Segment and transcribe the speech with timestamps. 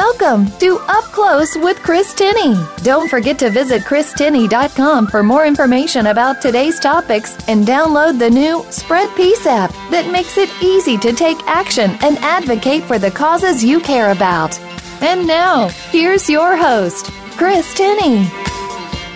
[0.00, 2.56] Welcome to Up Close with Chris Tinney.
[2.82, 8.64] Don't forget to visit christinney.com for more information about today's topics and download the new
[8.70, 13.62] Spread Peace app that makes it easy to take action and advocate for the causes
[13.62, 14.58] you care about.
[15.02, 18.39] And now, here's your host, Chris Tinney.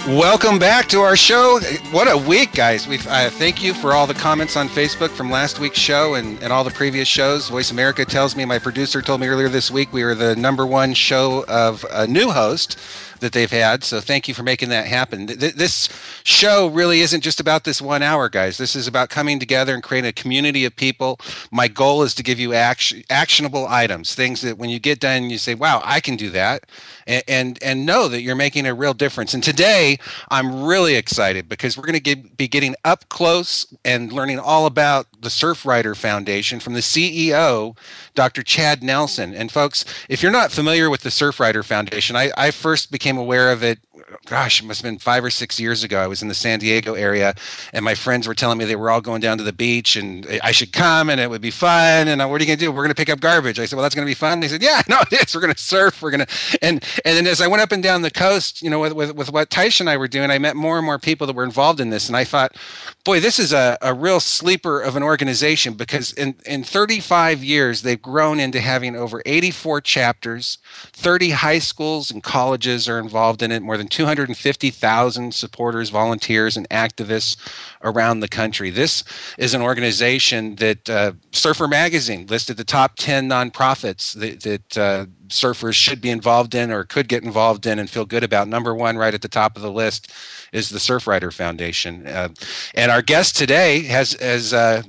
[0.08, 1.60] Welcome back to our show.
[1.90, 2.86] What a week, guys.
[2.86, 6.42] We uh, thank you for all the comments on Facebook from last week's show and,
[6.42, 7.48] and all the previous shows.
[7.48, 10.66] Voice America tells me, my producer told me earlier this week, we were the number
[10.66, 12.78] one show of a new host
[13.20, 13.82] that they've had.
[13.82, 15.24] So thank you for making that happen.
[15.24, 15.88] This
[16.24, 18.58] show really isn't just about this one hour, guys.
[18.58, 21.18] This is about coming together and creating a community of people.
[21.50, 25.30] My goal is to give you action, actionable items, things that when you get done,
[25.30, 26.64] you say, wow, I can do that.
[27.06, 29.34] And, and, know that you're making a real difference.
[29.34, 29.98] And today,
[30.30, 35.06] I'm really excited because we're going to be getting up close and learning all about
[35.20, 37.76] the Surfrider Foundation from the CEO,
[38.14, 38.42] Dr.
[38.42, 39.34] Chad Nelson.
[39.34, 43.52] And folks, if you're not familiar with the Surfrider Foundation, I, I first became aware
[43.52, 43.78] of it
[44.26, 46.00] gosh, it must have been five or six years ago.
[46.00, 47.34] I was in the San Diego area,
[47.72, 50.26] and my friends were telling me they were all going down to the beach, and
[50.42, 52.08] I should come, and it would be fun.
[52.08, 52.72] And I, what are you going to do?
[52.72, 53.58] We're going to pick up garbage.
[53.58, 54.40] I said, well, that's going to be fun.
[54.40, 55.34] they said, yeah, no, it is.
[55.34, 56.02] We're going to surf.
[56.02, 58.70] We're going to, and and then as I went up and down the coast, you
[58.70, 60.98] know, with with, with what Taisha and I were doing, I met more and more
[60.98, 62.56] people that were involved in this, and I thought,
[63.04, 67.82] boy, this is a, a real sleeper of an organization because in in 35 years
[67.82, 70.58] they've grown into having over 84 chapters,
[70.92, 76.68] 30 high schools and colleges are involved in it, more than 250,000 supporters, volunteers, and
[76.68, 77.36] activists
[77.82, 78.70] around the country.
[78.70, 79.02] This
[79.38, 85.06] is an organization that uh, Surfer Magazine listed the top 10 nonprofits that, that uh,
[85.28, 88.46] surfers should be involved in or could get involved in and feel good about.
[88.46, 90.12] Number one, right at the top of the list,
[90.52, 92.06] is the Surfrider Foundation.
[92.06, 92.28] Uh,
[92.74, 94.82] and our guest today has, has uh,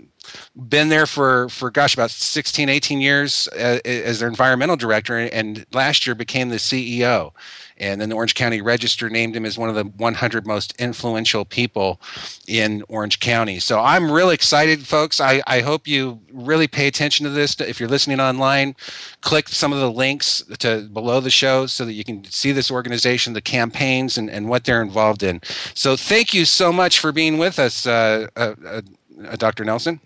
[0.55, 5.65] been there for for gosh about 16 18 years uh, as their environmental director and
[5.73, 7.31] last year became the ceo
[7.77, 11.43] and then the Orange County Register named him as one of the 100 most influential
[11.43, 11.99] people
[12.47, 13.59] in Orange County.
[13.59, 15.19] So I'm really excited, folks.
[15.19, 17.59] I, I hope you really pay attention to this.
[17.59, 18.75] If you're listening online,
[19.21, 22.71] click some of the links to below the show so that you can see this
[22.71, 25.41] organization, the campaigns, and, and what they're involved in.
[25.73, 28.81] So thank you so much for being with us, uh, uh, uh,
[29.35, 29.65] Dr.
[29.65, 29.99] Nelson.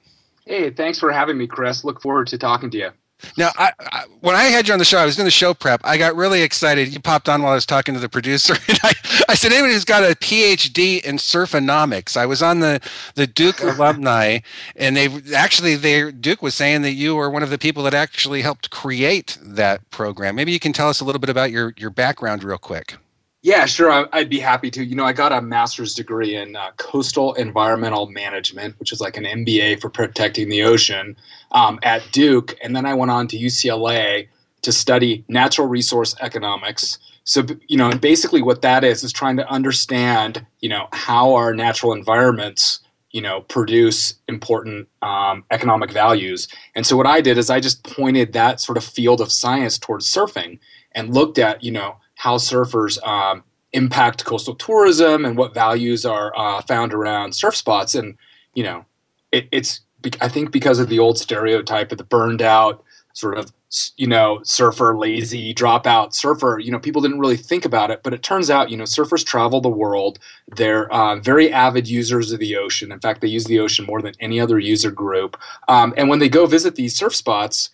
[0.49, 1.83] Hey, thanks for having me, Chris.
[1.83, 2.89] Look forward to talking to you.
[3.37, 5.53] Now, I, I, when I had you on the show, I was doing the show
[5.53, 5.79] prep.
[5.83, 6.91] I got really excited.
[6.91, 8.93] You popped on while I was talking to the producer, and I,
[9.29, 12.81] I said, "Anybody who's got a PhD in surfonomics?" I was on the
[13.13, 14.39] the Duke alumni,
[14.75, 17.93] and they actually, they Duke was saying that you were one of the people that
[17.93, 20.33] actually helped create that program.
[20.33, 22.95] Maybe you can tell us a little bit about your your background, real quick.
[23.41, 24.07] Yeah, sure.
[24.11, 24.83] I'd be happy to.
[24.83, 29.15] You know, I got a master's degree in uh, coastal environmental management, which is like
[29.15, 31.15] an MBA for protecting the ocean
[31.51, 32.57] um, at Duke.
[32.61, 34.27] And then I went on to UCLA
[34.63, 36.99] to study natural resource economics.
[37.23, 41.53] So, you know, basically what that is, is trying to understand, you know, how our
[41.53, 46.49] natural environments, you know, produce important um, economic values.
[46.75, 49.77] And so what I did is I just pointed that sort of field of science
[49.77, 50.59] towards surfing
[50.93, 53.41] and looked at, you know, how surfers um,
[53.71, 57.95] impact coastal tourism and what values are uh, found around surf spots.
[57.95, 58.17] And
[58.53, 58.83] you know,
[59.31, 59.79] it, it's
[60.19, 63.53] I think because of the old stereotype of the burned out sort of
[63.95, 68.03] you know surfer lazy dropout surfer you know people didn't really think about it.
[68.03, 70.19] But it turns out you know surfers travel the world.
[70.57, 72.91] They're uh, very avid users of the ocean.
[72.91, 75.37] In fact they use the ocean more than any other user group.
[75.69, 77.69] Um, and when they go visit these surf spots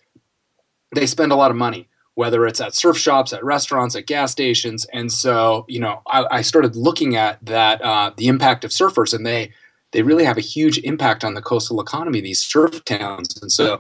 [0.94, 4.32] they spend a lot of money whether it's at surf shops, at restaurants, at gas
[4.32, 4.86] stations.
[4.92, 9.14] And so, you know, I, I started looking at that uh, the impact of surfers,
[9.14, 9.52] and they
[9.92, 12.22] they really have a huge impact on the coastal economy.
[12.22, 13.80] These surf towns, and so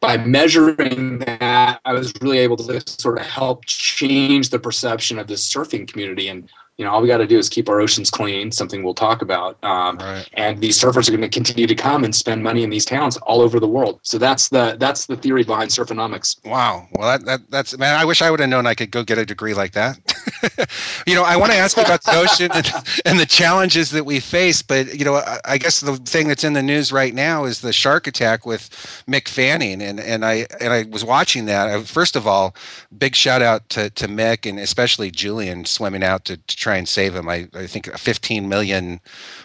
[0.00, 5.26] by measuring that, I was really able to sort of help change the perception of
[5.26, 6.48] the surfing community and
[6.78, 9.22] you know, all we got to do is keep our oceans clean, something we'll talk
[9.22, 9.56] about.
[9.64, 10.28] Um, right.
[10.34, 13.16] And these surfers are going to continue to come and spend money in these towns
[13.18, 14.00] all over the world.
[14.02, 16.44] So that's the that's the theory behind surfonomics.
[16.44, 16.86] Wow.
[16.92, 17.98] Well, that, that that's man.
[17.98, 19.98] I wish I would have known I could go get a degree like that.
[21.06, 22.70] you know, I want to ask you about the ocean and,
[23.06, 26.44] and, the challenges that we face, but you know, I, I, guess the thing that's
[26.44, 28.68] in the news right now is the shark attack with
[29.08, 31.68] Mick Fanning, and and I and I was watching that.
[31.68, 32.54] I, first of all,
[32.96, 36.88] big shout out to to Mick and especially Julian swimming out to, to try and
[36.88, 37.28] save him.
[37.28, 39.00] I I think 15 million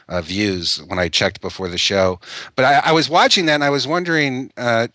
[0.09, 2.19] uh, views when I checked before the show,
[2.55, 4.51] but I, I was watching that and I was wondering.
[4.57, 4.87] Uh,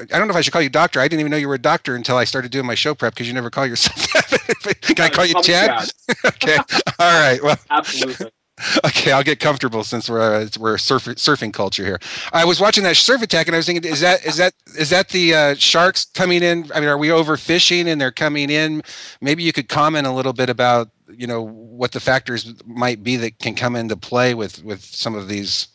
[0.00, 0.98] I don't know if I should call you doctor.
[0.98, 3.14] I didn't even know you were a doctor until I started doing my show prep
[3.14, 3.96] because you never call yourself
[4.64, 4.80] that.
[4.80, 5.92] Can I call you Chad?
[6.24, 6.56] okay.
[6.98, 7.40] All right.
[7.40, 8.30] Well, absolutely.
[8.84, 11.98] Okay, I'll get comfortable since we're uh, we're surf, surfing culture here.
[12.32, 14.90] I was watching that surf attack and I was thinking, is that is that is
[14.90, 16.70] that the uh, sharks coming in?
[16.74, 18.82] I mean, are we overfishing and they're coming in?
[19.20, 23.16] Maybe you could comment a little bit about you know what the factors might be
[23.16, 25.68] that can come into play with with some of these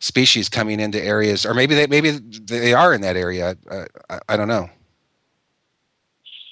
[0.00, 3.56] species coming into areas, or maybe they maybe they are in that area.
[3.70, 4.68] Uh, I, I, don't know.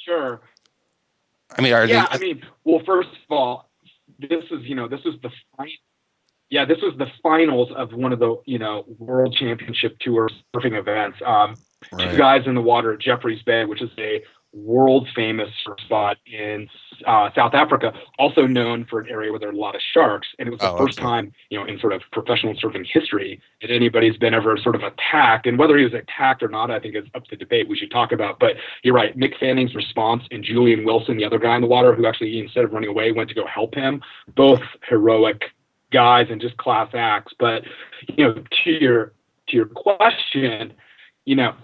[0.04, 0.40] Sure.
[1.56, 2.06] I mean, are yeah.
[2.06, 3.69] They, I mean, well, first of all,
[4.29, 5.73] this is you know this is the final.
[6.50, 10.79] Yeah, this was the finals of one of the you know World Championship Tour surfing
[10.79, 11.19] events.
[11.25, 11.55] Um,
[11.93, 12.11] right.
[12.11, 14.23] Two guys in the water at Jeffreys Bay, which is a
[14.55, 15.51] world famous
[15.85, 16.69] spot in
[17.06, 20.29] uh, South Africa, also known for an area where there are a lot of sharks.
[20.39, 21.06] And it was the oh, first okay.
[21.06, 24.83] time, you know, in sort of professional surfing history that anybody's been ever sort of
[24.83, 25.47] attacked.
[25.47, 27.69] And whether he was attacked or not, I think is up to debate.
[27.69, 28.39] We should talk about.
[28.39, 31.95] But you're right, Mick Fanning's response and Julian Wilson, the other guy in the water,
[31.95, 34.03] who actually instead of running away went to go help him,
[34.37, 35.43] both heroic
[35.93, 37.33] guys and just class acts.
[37.39, 37.65] But
[38.09, 39.12] you know, to your
[39.49, 40.73] to your question,
[41.25, 41.55] you know,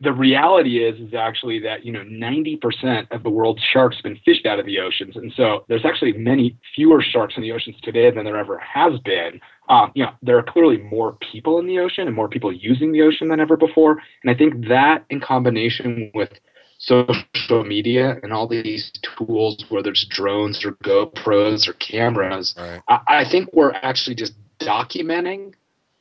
[0.00, 4.18] the reality is is actually that you know 90% of the world's sharks have been
[4.24, 5.16] fished out of the oceans.
[5.16, 8.98] And so there's actually many fewer sharks in the oceans today than there ever has
[9.00, 9.40] been.
[9.68, 12.92] Um, you know there are clearly more people in the ocean and more people using
[12.92, 13.98] the ocean than ever before.
[14.22, 16.30] And i think that in combination with
[16.78, 22.82] social media and all these tools whether it's drones or gopros or cameras right.
[22.88, 25.54] I, I think we're actually just documenting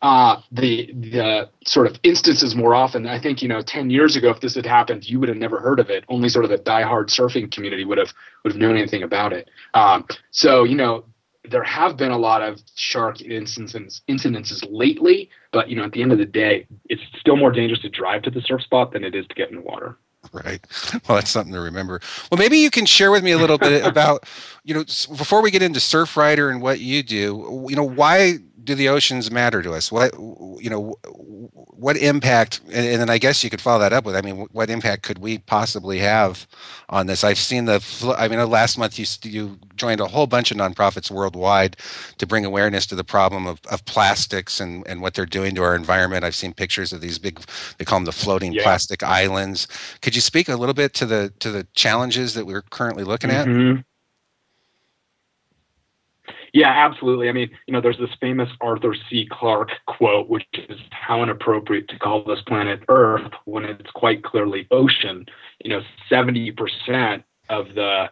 [0.04, 3.08] uh, the the sort of instances more often.
[3.08, 5.62] I think you know, ten years ago, if this had happened, you would have never
[5.62, 6.04] heard of it.
[6.10, 8.14] Only sort of the diehard surfing community would have
[8.44, 9.50] would have known anything about it.
[9.74, 11.06] Um, so you know,
[11.50, 16.02] there have been a lot of shark instances incidences lately, but you know, at the
[16.02, 19.06] end of the day, it's still more dangerous to drive to the surf spot than
[19.06, 19.98] it is to get in the water.
[20.32, 20.66] Right.
[21.08, 22.00] Well, that's something to remember.
[22.32, 24.26] Well, maybe you can share with me a little bit about,
[24.64, 24.84] you know,
[25.18, 29.30] before we get into Surfrider and what you do, you know, why do the oceans
[29.32, 29.92] matter to us?
[29.92, 32.62] What you know, what impact?
[32.68, 35.04] And, and, then I guess you could follow that up with, I mean, what impact
[35.04, 36.48] could we possibly have
[36.90, 37.24] on this?
[37.24, 38.16] I've seen the.
[38.18, 41.78] I mean, last month you you joined a whole bunch of nonprofits worldwide
[42.18, 45.64] to bring awareness to the problem of, of plastics and and what they're doing to
[45.64, 46.24] our environment.
[46.24, 47.42] I've seen pictures of these big,
[47.78, 48.64] they call them the floating yeah.
[48.64, 49.68] plastic islands.
[50.02, 53.30] Could you speak a little bit to the to the challenges that we're currently looking
[53.30, 53.78] mm-hmm.
[53.78, 53.86] at?
[56.54, 57.30] Yeah, absolutely.
[57.30, 59.28] I mean, you know, there's this famous Arthur C.
[59.32, 64.68] Clarke quote, which is how inappropriate to call this planet Earth when it's quite clearly
[64.70, 65.26] ocean.
[65.64, 68.06] You know, 70% of the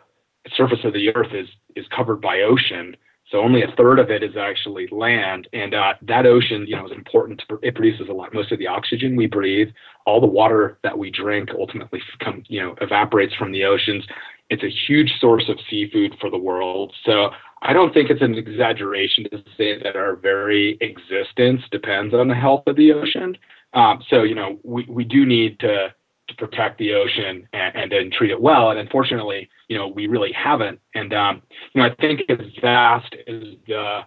[0.55, 2.97] surface of the Earth is is covered by ocean.
[3.29, 6.85] So only a third of it is actually land, and uh, that ocean, you know,
[6.85, 7.41] is important.
[7.47, 9.69] To, it produces a lot, most of the oxygen we breathe,
[10.05, 14.03] all the water that we drink, ultimately come, you know, evaporates from the oceans.
[14.49, 16.93] It's a huge source of seafood for the world.
[17.05, 17.29] So
[17.61, 22.35] I don't think it's an exaggeration to say that our very existence depends on the
[22.35, 23.37] health of the ocean.
[23.73, 25.93] Um, so, you know, we, we do need to,
[26.27, 28.71] to protect the ocean and, and, treat it well.
[28.71, 30.79] And unfortunately, you know, we really haven't.
[30.95, 31.43] And, um,
[31.73, 34.01] you know, I think as vast as the,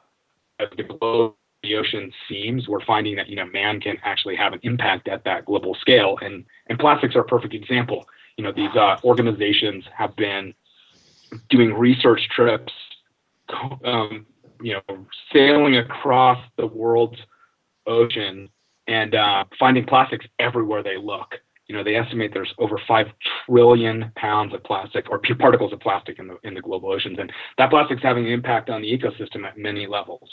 [0.59, 4.53] as the globe, the ocean seems, we're finding that, you know, man can actually have
[4.53, 6.19] an impact at that global scale.
[6.21, 8.05] And, and plastics are a perfect example.
[8.37, 10.53] You know, these uh, organizations have been
[11.49, 12.73] doing research trips
[13.85, 14.27] um,
[14.61, 17.19] you know, sailing across the world's
[17.87, 18.49] ocean
[18.87, 21.35] and uh, finding plastics everywhere they look.
[21.67, 23.07] You know, they estimate there's over five
[23.47, 27.33] trillion pounds of plastic or particles of plastic in the in the global oceans, and
[27.57, 30.31] that plastic's having an impact on the ecosystem at many levels.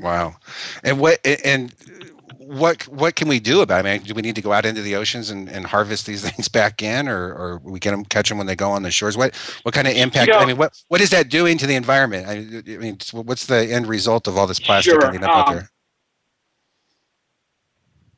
[0.00, 0.36] Wow,
[0.82, 1.74] and what and
[2.38, 3.88] what what can we do about it?
[3.88, 6.22] I mean, do we need to go out into the oceans and, and harvest these
[6.30, 8.90] things back in, or, or we get them catch them when they go on the
[8.90, 9.16] shores?
[9.16, 10.28] What what kind of impact?
[10.28, 12.28] You know, I mean, what what is that doing to the environment?
[12.28, 15.54] I, mean, what's the end result of all this plastic sure, ending up um, out
[15.54, 15.70] there?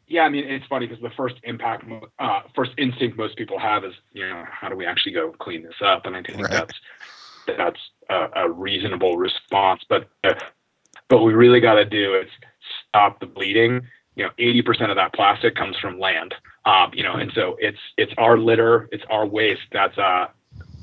[0.06, 1.84] Yeah, I mean, it's funny because the first impact,
[2.18, 5.62] uh, first instinct most people have is, you know, how do we actually go clean
[5.62, 6.06] this up?
[6.06, 6.50] And I think right.
[6.50, 6.74] that's
[7.46, 9.82] that's a, a, reasonable response.
[9.88, 10.34] But uh,
[11.08, 12.28] but we really got to do is
[12.88, 13.82] stop the bleeding
[14.16, 16.34] you know, 80% of that plastic comes from land.
[16.66, 20.28] Um, you know, and so it's it's our litter, it's our waste that's uh,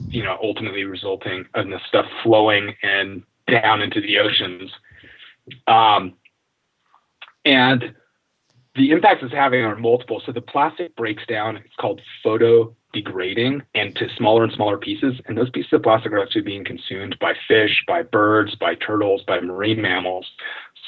[0.08, 4.72] you know, ultimately resulting in the stuff flowing and down into the oceans.
[5.68, 6.14] Um,
[7.46, 7.96] and
[8.76, 10.22] the impacts it's having are multiple.
[10.26, 11.58] So the plastic breaks down.
[11.58, 15.20] It's called photo degrading into smaller and smaller pieces.
[15.26, 19.22] And those pieces of plastic are actually being consumed by fish, by birds, by turtles,
[19.28, 20.26] by marine mammals.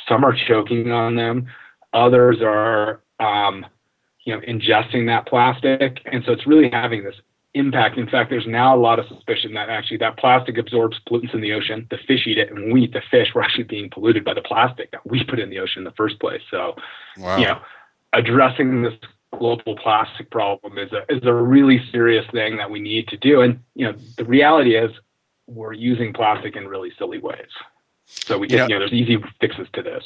[0.07, 1.47] Some are choking on them.
[1.93, 3.65] Others are, um,
[4.25, 5.99] you know, ingesting that plastic.
[6.05, 7.15] And so it's really having this
[7.53, 7.97] impact.
[7.97, 11.41] In fact, there's now a lot of suspicion that actually that plastic absorbs pollutants in
[11.41, 11.87] the ocean.
[11.89, 14.41] The fish eat it, and we eat the fish, we're actually being polluted by the
[14.41, 16.41] plastic that we put in the ocean in the first place.
[16.49, 16.75] So,
[17.17, 17.37] wow.
[17.37, 17.59] you know,
[18.13, 18.93] addressing this
[19.37, 23.41] global plastic problem is a is a really serious thing that we need to do.
[23.41, 24.91] And you know, the reality is
[25.47, 27.49] we're using plastic in really silly ways.
[28.05, 30.03] So we can, you know, you know there's easy fixes to this.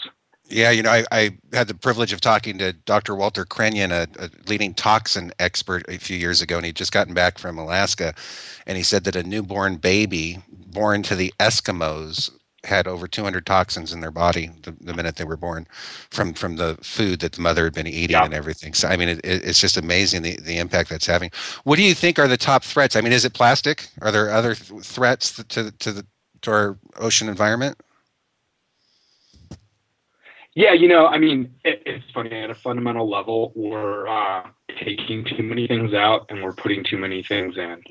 [0.50, 3.16] Yeah, you know, I, I had the privilege of talking to Dr.
[3.16, 7.14] Walter Crinnion, a, a, leading toxin expert, a few years ago, and he'd just gotten
[7.14, 8.14] back from Alaska,
[8.66, 12.32] and he said that a newborn baby born to the Eskimos
[12.64, 15.68] had over 200 toxins in their body the, the minute they were born
[16.10, 18.26] from from the food that the mother had been eating yeah.
[18.26, 18.74] and everything.
[18.74, 21.32] So I mean, it, it's just amazing the, the impact that's having.
[21.64, 22.96] What do you think are the top threats?
[22.96, 23.88] I mean, is it plastic?
[24.02, 26.06] Are there other th- threats to to the
[26.42, 27.78] to our ocean environment?
[30.58, 34.42] Yeah, you know, I mean, it, it's funny at a fundamental level, we're uh,
[34.84, 37.84] taking too many things out and we're putting too many things in.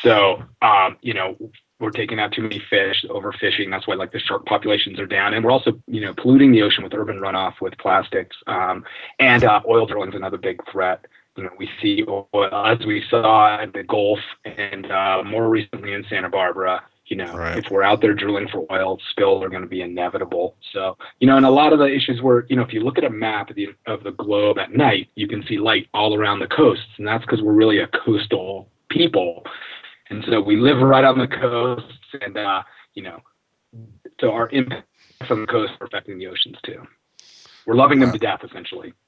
[0.00, 1.36] So, um, you know,
[1.84, 3.70] we're taking out too many fish, overfishing.
[3.70, 6.62] That's why like the shark populations are down, and we're also you know polluting the
[6.62, 8.84] ocean with urban runoff with plastics, um,
[9.18, 11.04] and uh, oil drilling is another big threat.
[11.36, 15.92] You know, we see oil as we saw in the Gulf and uh, more recently
[15.92, 17.58] in Santa Barbara you know, right.
[17.58, 20.56] if we're out there drilling for oil, spills are going to be inevitable.
[20.72, 22.96] So, you know, and a lot of the issues were, you know, if you look
[22.96, 26.14] at a map of the, of the globe at night, you can see light all
[26.14, 29.44] around the coasts, and that's because we're really a coastal people,
[30.10, 31.84] and so we live right on the coast,
[32.20, 32.62] and uh,
[32.94, 33.20] you know,
[34.20, 34.86] so our impacts
[35.30, 36.82] on the coast are affecting the oceans too.
[37.66, 38.92] We're loving them to death, essentially.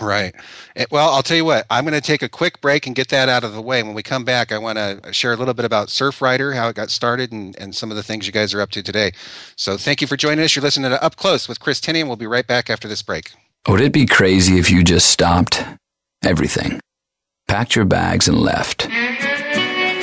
[0.00, 0.34] Right.
[0.76, 3.08] Eh, well, I'll tell you what, I'm going to take a quick break and get
[3.08, 3.82] that out of the way.
[3.82, 6.74] When we come back, I want to share a little bit about Surfrider, how it
[6.74, 9.12] got started, and, and some of the things you guys are up to today.
[9.56, 10.56] So thank you for joining us.
[10.56, 13.02] You're listening to Up Close with Chris Tinney, and we'll be right back after this
[13.02, 13.30] break.
[13.68, 15.64] Would it be crazy if you just stopped
[16.24, 16.80] everything,
[17.46, 18.88] packed your bags, and left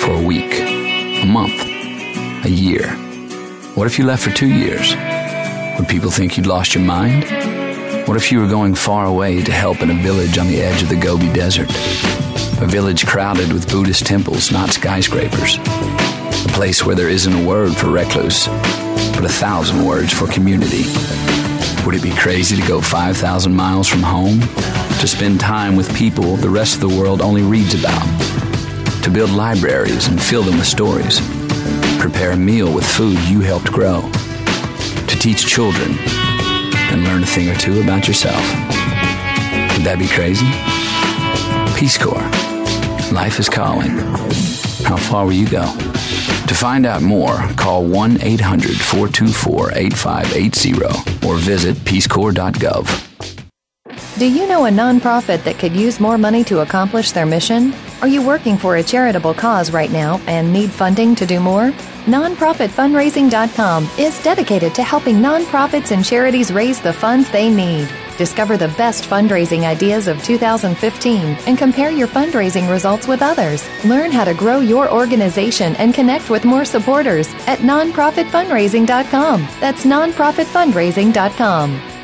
[0.05, 1.65] for a week, a month,
[2.45, 2.91] a year?
[3.73, 4.95] What if you left for two years?
[5.79, 7.23] Would people think you'd lost your mind?
[8.07, 10.83] What if you were going far away to help in a village on the edge
[10.83, 11.71] of the Gobi Desert?
[12.61, 15.57] A village crowded with Buddhist temples, not skyscrapers.
[15.57, 18.45] A place where there isn't a word for recluse,
[19.15, 20.83] but a thousand words for community.
[21.83, 24.41] Would it be crazy to go 5,000 miles from home?
[24.99, 28.54] To spend time with people the rest of the world only reads about?
[29.05, 31.19] To build libraries and fill them with stories?
[31.99, 34.01] Prepare a meal with food you helped grow?
[34.01, 35.95] To teach children
[36.89, 38.41] and learn a thing or two about yourself.
[39.75, 40.47] Would that be crazy?
[41.79, 42.17] Peace Corps.
[43.13, 43.91] Life is calling.
[44.87, 45.67] How far will you go?
[46.47, 53.14] To find out more, call 1 800 424 8580 or visit peacecorps.gov.
[54.17, 57.73] Do you know a nonprofit that could use more money to accomplish their mission?
[58.01, 61.71] Are you working for a charitable cause right now and need funding to do more?
[62.05, 67.89] Nonprofitfundraising.com is dedicated to helping nonprofits and charities raise the funds they need.
[68.17, 73.67] Discover the best fundraising ideas of 2015 and compare your fundraising results with others.
[73.83, 79.41] Learn how to grow your organization and connect with more supporters at nonprofitfundraising.com.
[79.59, 81.94] That's nonprofitfundraising.com.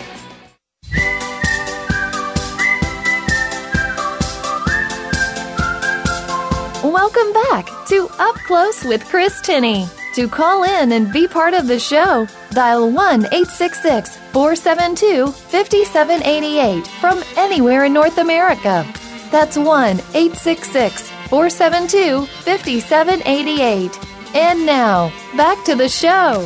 [7.14, 9.86] Welcome back to Up Close with Chris Tinney.
[10.16, 17.22] To call in and be part of the show, dial 1 866 472 5788 from
[17.36, 18.86] anywhere in North America.
[19.30, 19.66] That's 1
[20.14, 24.00] 866 472 5788.
[24.34, 26.40] And now, back to the show.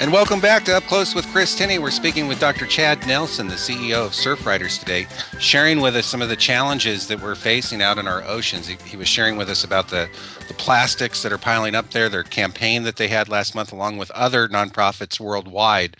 [0.00, 1.80] And welcome back to Up Close with Chris Tinney.
[1.80, 2.66] We're speaking with Dr.
[2.66, 5.08] Chad Nelson, the CEO of Surfriders today,
[5.40, 8.68] sharing with us some of the challenges that we're facing out in our oceans.
[8.68, 10.08] He, he, was sharing with us about the,
[10.46, 13.98] the plastics that are piling up there, their campaign that they had last month, along
[13.98, 15.96] with other nonprofits worldwide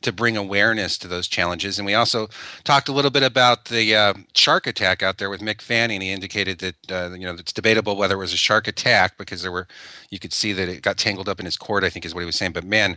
[0.00, 1.78] to bring awareness to those challenges.
[1.78, 2.28] And we also
[2.64, 6.00] talked a little bit about the uh, shark attack out there with Mick Fanning.
[6.00, 9.42] He indicated that uh, you know it's debatable whether it was a shark attack because
[9.42, 9.66] there were
[10.10, 11.84] you could see that it got tangled up in his cord.
[11.84, 12.52] I think is what he was saying.
[12.52, 12.96] But man,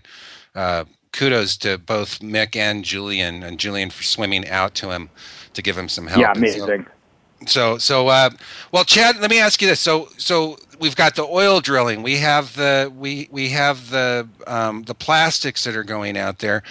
[0.55, 5.10] uh, kudos to both Mick and Julian, and Julian for swimming out to him
[5.53, 6.22] to give him some help.
[6.22, 6.86] Yeah, amazing.
[6.86, 6.91] So,
[7.48, 8.29] so, so uh,
[8.71, 9.79] well, Chad, let me ask you this.
[9.79, 12.03] So, so we've got the oil drilling.
[12.03, 16.63] We have the we we have the um, the plastics that are going out there,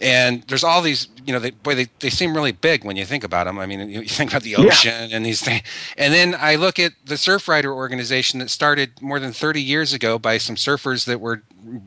[0.00, 1.08] and there's all these.
[1.24, 3.58] You know, they, boy, they, they seem really big when you think about them.
[3.58, 5.16] I mean, you think about the ocean yeah.
[5.16, 5.60] and these things.
[5.98, 10.18] And then I look at the Surfrider organization that started more than 30 years ago
[10.18, 11.42] by some surfers that were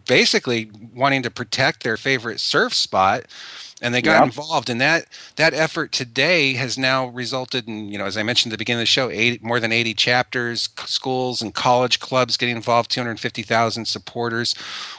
[0.05, 3.25] basically wanting to protect their favorite surf spot
[3.81, 8.05] and they got involved and that that effort today has now resulted in you know
[8.05, 11.41] as i mentioned at the beginning of the show eight, more than 80 chapters schools
[11.41, 14.53] and college clubs getting involved 250000 supporters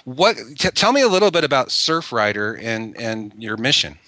[0.05, 3.99] what t- tell me a little bit about surfrider and and your mission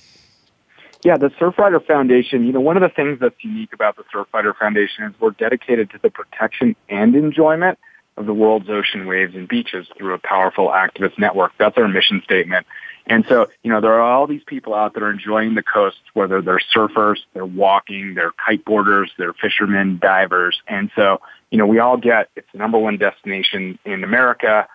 [1.05, 4.57] yeah, the Surfrider Foundation, you know, one of the things that's unique about the Surfrider
[4.57, 7.79] Foundation is we're dedicated to the protection and enjoyment
[8.17, 11.53] of the world's ocean waves and beaches through a powerful activist network.
[11.59, 12.67] That's our mission statement.
[13.07, 16.41] And so, you know, there are all these people out there enjoying the coast, whether
[16.41, 20.61] they're surfers, they're walking, they're kiteboarders, they're fishermen, divers.
[20.67, 21.21] And so,
[21.51, 24.67] you know, we all get it's the number one destination in America.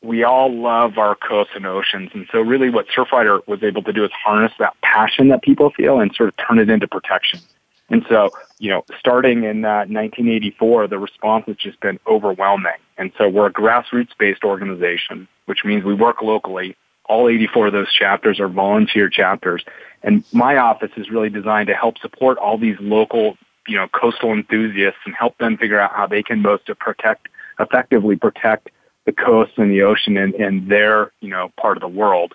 [0.00, 2.10] We all love our coasts and oceans.
[2.14, 5.70] And so really what Surfrider was able to do is harness that passion that people
[5.70, 7.40] feel and sort of turn it into protection.
[7.88, 12.72] And so, you know, starting in uh, 1984, the response has just been overwhelming.
[12.96, 17.92] And so we're a grassroots-based organization, which means we work locally all 84 of those
[17.92, 19.64] chapters are volunteer chapters.
[20.02, 24.32] And my office is really designed to help support all these local, you know, coastal
[24.32, 27.28] enthusiasts and help them figure out how they can most to protect,
[27.58, 28.70] effectively protect
[29.04, 32.34] the coast and the ocean in, in their, you know, part of the world.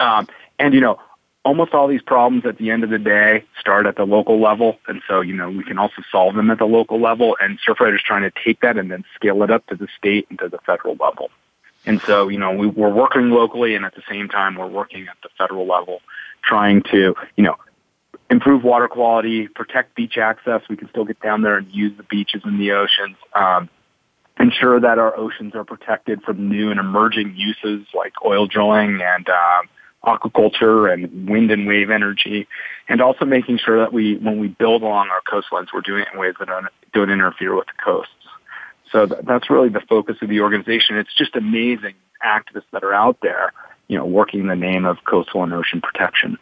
[0.00, 0.98] Um, and, you know,
[1.44, 4.78] almost all these problems at the end of the day start at the local level.
[4.88, 7.36] And so, you know, we can also solve them at the local level.
[7.40, 10.38] And Surfrider's trying to take that and then scale it up to the state and
[10.38, 11.30] to the federal level.
[11.86, 15.06] And so, you know, we, we're working locally and at the same time we're working
[15.08, 16.00] at the federal level
[16.42, 17.56] trying to, you know,
[18.30, 20.62] improve water quality, protect beach access.
[20.68, 23.16] We can still get down there and use the beaches and the oceans.
[23.34, 23.68] Um,
[24.40, 29.28] ensure that our oceans are protected from new and emerging uses like oil drilling and
[29.28, 29.68] um,
[30.04, 32.48] aquaculture and wind and wave energy,
[32.88, 36.08] and also making sure that we, when we build along our coastlines, we're doing it
[36.12, 38.12] in ways that don't, don't interfere with the coasts.
[38.94, 40.96] So th- that's really the focus of the organization.
[40.96, 43.52] It's just amazing activists that are out there,
[43.88, 46.38] you know, working in the name of coastal and ocean protection.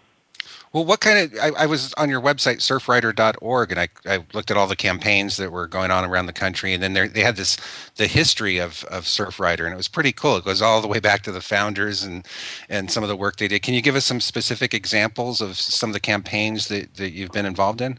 [0.74, 1.38] Well, what kind of?
[1.38, 5.36] I, I, was on your website, surfrider.org, and I, I looked at all the campaigns
[5.36, 7.56] that were going on around the country, and then they had this
[7.96, 10.38] the history of of Surfrider, and it was pretty cool.
[10.38, 12.26] It goes all the way back to the founders and
[12.70, 13.62] and some of the work they did.
[13.62, 17.32] Can you give us some specific examples of some of the campaigns that, that you've
[17.32, 17.98] been involved in?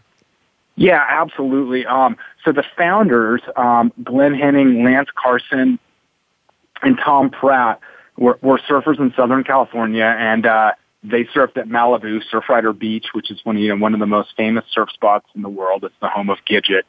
[0.76, 1.86] Yeah, absolutely.
[1.86, 5.80] Um, so the founders, um, Glenn Hening, Lance Carson,
[6.82, 7.80] and Tom Pratt,
[8.18, 10.72] were, were surfers in Southern California, and uh,
[11.04, 14.30] they surfed at Malibu, Surfrider Beach, which is one, you know, one of the most
[14.38, 15.84] famous surf spots in the world.
[15.84, 16.84] It's the home of Gidget.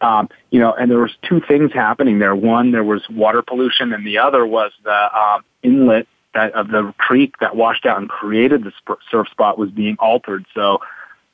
[0.00, 2.36] Um, you know, and there was two things happening there.
[2.36, 6.92] One, there was water pollution, and the other was the um, inlet that, of the
[6.98, 8.72] creek that washed out and created the
[9.10, 10.44] surf spot was being altered.
[10.54, 10.80] So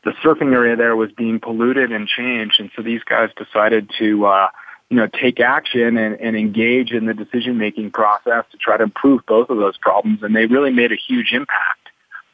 [0.05, 2.61] the surfing area there was being polluted and changed.
[2.61, 4.49] And so these guys decided to, uh,
[4.91, 8.85] you know, take action and, and engage in the decision making process to try to
[8.85, 10.23] improve both of those problems.
[10.23, 11.83] And they really made a huge impact.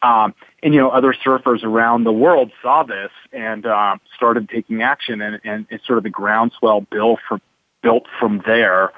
[0.02, 4.82] Um, and you know, other surfers around the world saw this and uh, started taking
[4.82, 7.40] action, and, and it's sort of the groundswell built from
[7.82, 8.92] built from there.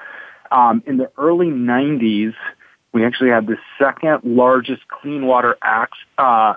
[0.51, 2.35] Um, in the early '90s,
[2.93, 6.53] we actually had the second largest Clean Water Act uh,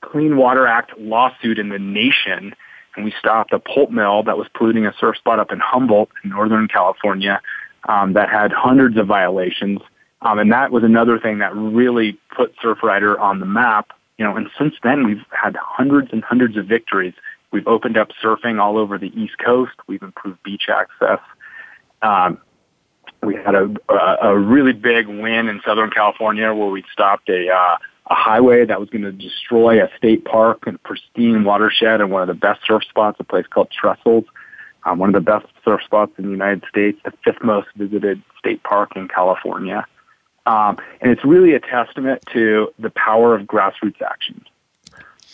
[0.00, 2.54] Clean Water Act lawsuit in the nation,
[2.96, 6.10] and we stopped a pulp mill that was polluting a surf spot up in Humboldt
[6.24, 7.40] in Northern California
[7.88, 9.80] um, that had hundreds of violations.
[10.22, 13.92] Um, and that was another thing that really put Surfrider on the map.
[14.18, 17.14] You know, and since then we've had hundreds and hundreds of victories.
[17.52, 19.72] We've opened up surfing all over the East Coast.
[19.86, 21.20] We've improved beach access.
[22.02, 22.38] Um,
[23.22, 27.50] we had a, a, a really big win in Southern California where we stopped a
[27.50, 27.76] uh,
[28.10, 32.22] a highway that was going to destroy a state park and pristine watershed and one
[32.22, 34.24] of the best surf spots, a place called Trestles,
[34.84, 38.20] um, one of the best surf spots in the United States, the fifth most visited
[38.38, 39.86] state park in California.
[40.46, 44.44] Um, and it's really a testament to the power of grassroots action.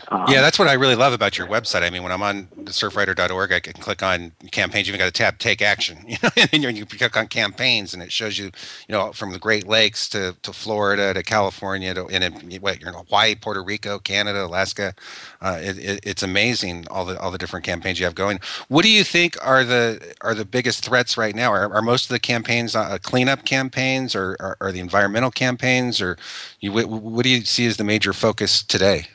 [0.08, 1.82] Um, yeah, that's what I really love about your website.
[1.82, 4.86] I mean, when I'm on surfrider.org, I can click on campaigns.
[4.86, 7.94] You've even got a tab, take action, you know, and you can click on campaigns,
[7.94, 11.94] and it shows you, you know, from the Great Lakes to, to Florida to California
[11.94, 12.22] to in
[12.60, 14.94] what you're in Hawaii, Puerto Rico, Canada, Alaska.
[15.40, 18.38] Uh, it, it, it's amazing all the all the different campaigns you have going.
[18.68, 21.52] What do you think are the are the biggest threats right now?
[21.52, 26.00] Are, are most of the campaigns uh, cleanup campaigns, or are, are the environmental campaigns,
[26.00, 26.16] or
[26.60, 29.06] you, what do you see as the major focus today?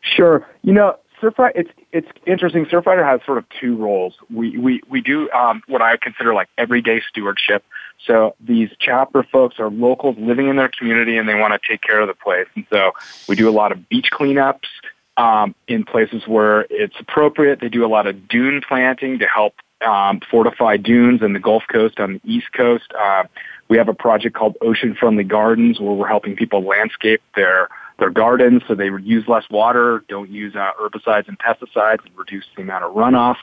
[0.00, 0.46] Sure.
[0.62, 2.64] You know, Surfrider, it's it's interesting.
[2.66, 4.14] Surfrider has sort of two roles.
[4.32, 7.64] We we we do um, what I consider like everyday stewardship.
[8.06, 11.82] So these chapter folks are locals living in their community, and they want to take
[11.82, 12.46] care of the place.
[12.54, 12.92] And so
[13.28, 14.68] we do a lot of beach cleanups
[15.16, 17.60] um, in places where it's appropriate.
[17.60, 19.54] They do a lot of dune planting to help
[19.86, 22.92] um, fortify dunes in the Gulf Coast on the East Coast.
[22.98, 23.24] Uh,
[23.68, 27.68] we have a project called Ocean Friendly Gardens where we're helping people landscape their
[28.00, 32.16] their gardens so they would use less water, don't use uh, herbicides and pesticides, and
[32.16, 33.36] reduce the amount of runoff.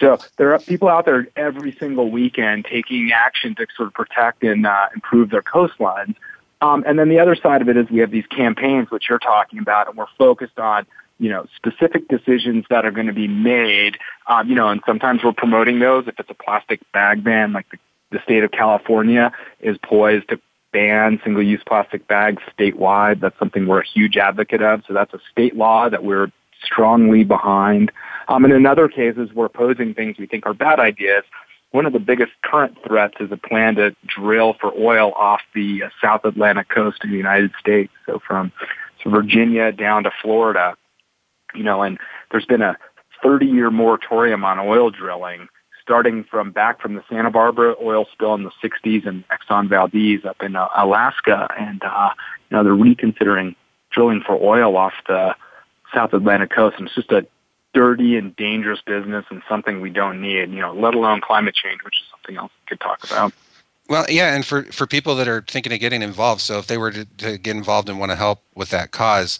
[0.00, 4.42] So there are people out there every single weekend taking action to sort of protect
[4.42, 6.14] and uh, improve their coastlines.
[6.62, 9.18] Um, and then the other side of it is we have these campaigns, which you're
[9.18, 10.86] talking about, and we're focused on
[11.18, 15.22] you know, specific decisions that are going to be made, um, you know, and sometimes
[15.22, 16.08] we're promoting those.
[16.08, 17.78] If it's a plastic bag ban, like the,
[18.10, 20.40] the state of California is poised to
[20.74, 23.20] ban single-use plastic bags statewide.
[23.20, 24.82] That's something we're a huge advocate of.
[24.86, 26.30] So that's a state law that we're
[26.62, 27.90] strongly behind.
[28.28, 31.24] Um, and in other cases, we're opposing things we think are bad ideas.
[31.70, 35.84] One of the biggest current threats is a plan to drill for oil off the
[35.84, 37.92] uh, South Atlantic coast of the United States.
[38.04, 38.52] So from
[39.06, 40.76] Virginia down to Florida
[41.54, 41.98] you know, and
[42.30, 42.76] there's been a
[43.22, 45.48] 30 year moratorium on oil drilling
[45.84, 50.24] starting from back from the Santa Barbara oil spill in the 60s and Exxon Valdez
[50.24, 51.48] up in uh, Alaska.
[51.58, 52.10] And, uh,
[52.50, 53.54] you know, they're reconsidering
[53.90, 55.36] drilling for oil off the
[55.94, 56.76] South Atlantic coast.
[56.78, 57.26] And it's just a
[57.74, 61.80] dirty and dangerous business and something we don't need, you know, let alone climate change,
[61.84, 63.32] which is something else we could talk about.
[63.86, 66.78] Well, yeah, and for, for people that are thinking of getting involved, so if they
[66.78, 69.38] were to, to, get involved and want to help with that cause,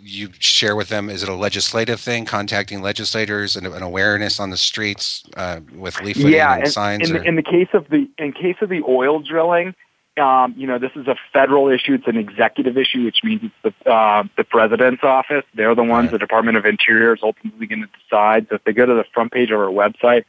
[0.00, 1.10] you share with them.
[1.10, 5.96] Is it a legislative thing, contacting legislators and an awareness on the streets uh, with
[5.96, 7.10] leafleting yeah, and, signs?
[7.10, 9.74] In, the, in the case of the in case of the oil drilling,
[10.18, 11.92] um, you know, this is a federal issue.
[11.92, 15.44] It's an executive issue, which means it's the uh, the president's office.
[15.52, 16.06] They're the ones.
[16.06, 16.12] Right.
[16.12, 18.46] The Department of Interior is ultimately going to decide.
[18.48, 20.24] So if they go to the front page of our website,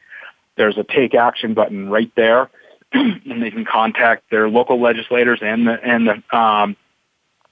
[0.56, 2.50] there's a take action button right there
[2.92, 6.76] and they can contact their local legislators and the and the um,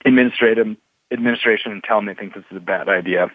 [0.05, 0.77] administrative
[1.11, 3.31] administration and tell them they think this is a bad idea.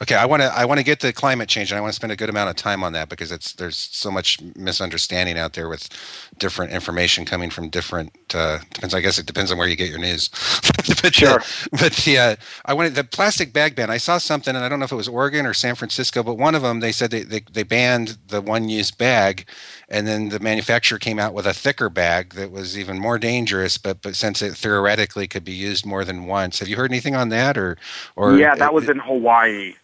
[0.00, 1.96] Okay, I want to I want to get to climate change, and I want to
[1.96, 5.54] spend a good amount of time on that because it's there's so much misunderstanding out
[5.54, 5.88] there with
[6.38, 8.12] different information coming from different.
[8.34, 10.28] Uh, depends, I guess it depends on where you get your news.
[11.02, 11.40] but, sure.
[11.72, 13.90] but the uh, I wanted the plastic bag ban.
[13.90, 16.34] I saw something, and I don't know if it was Oregon or San Francisco, but
[16.34, 19.46] one of them they said they they, they banned the one use bag,
[19.88, 23.78] and then the manufacturer came out with a thicker bag that was even more dangerous.
[23.78, 27.14] But but since it theoretically could be used more than once, have you heard anything
[27.14, 27.76] on that or
[28.16, 28.36] or?
[28.36, 29.74] Yeah, that was in Hawaii.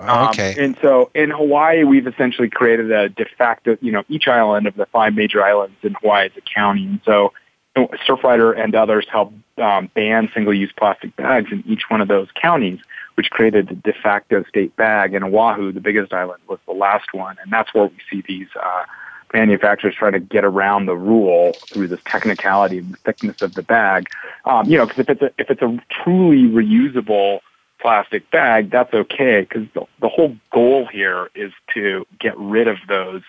[0.00, 0.54] Oh, okay.
[0.54, 4.66] Um, and so in Hawaii, we've essentially created a de facto, you know, each island
[4.66, 6.86] of the five major islands in Hawaii is a county.
[6.86, 7.32] And so
[7.76, 12.80] Surfrider and others helped um, ban single-use plastic bags in each one of those counties,
[13.14, 15.14] which created a de facto state bag.
[15.14, 17.36] And Oahu, the biggest island, was the last one.
[17.42, 18.84] And that's where we see these uh,
[19.32, 23.62] manufacturers trying to get around the rule through this technicality and the thickness of the
[23.62, 24.08] bag.
[24.44, 27.40] Um, you know, because if it's a if it's a truly reusable
[27.80, 32.76] plastic bag, that's okay because the, the whole goal here is to get rid of
[32.88, 33.22] those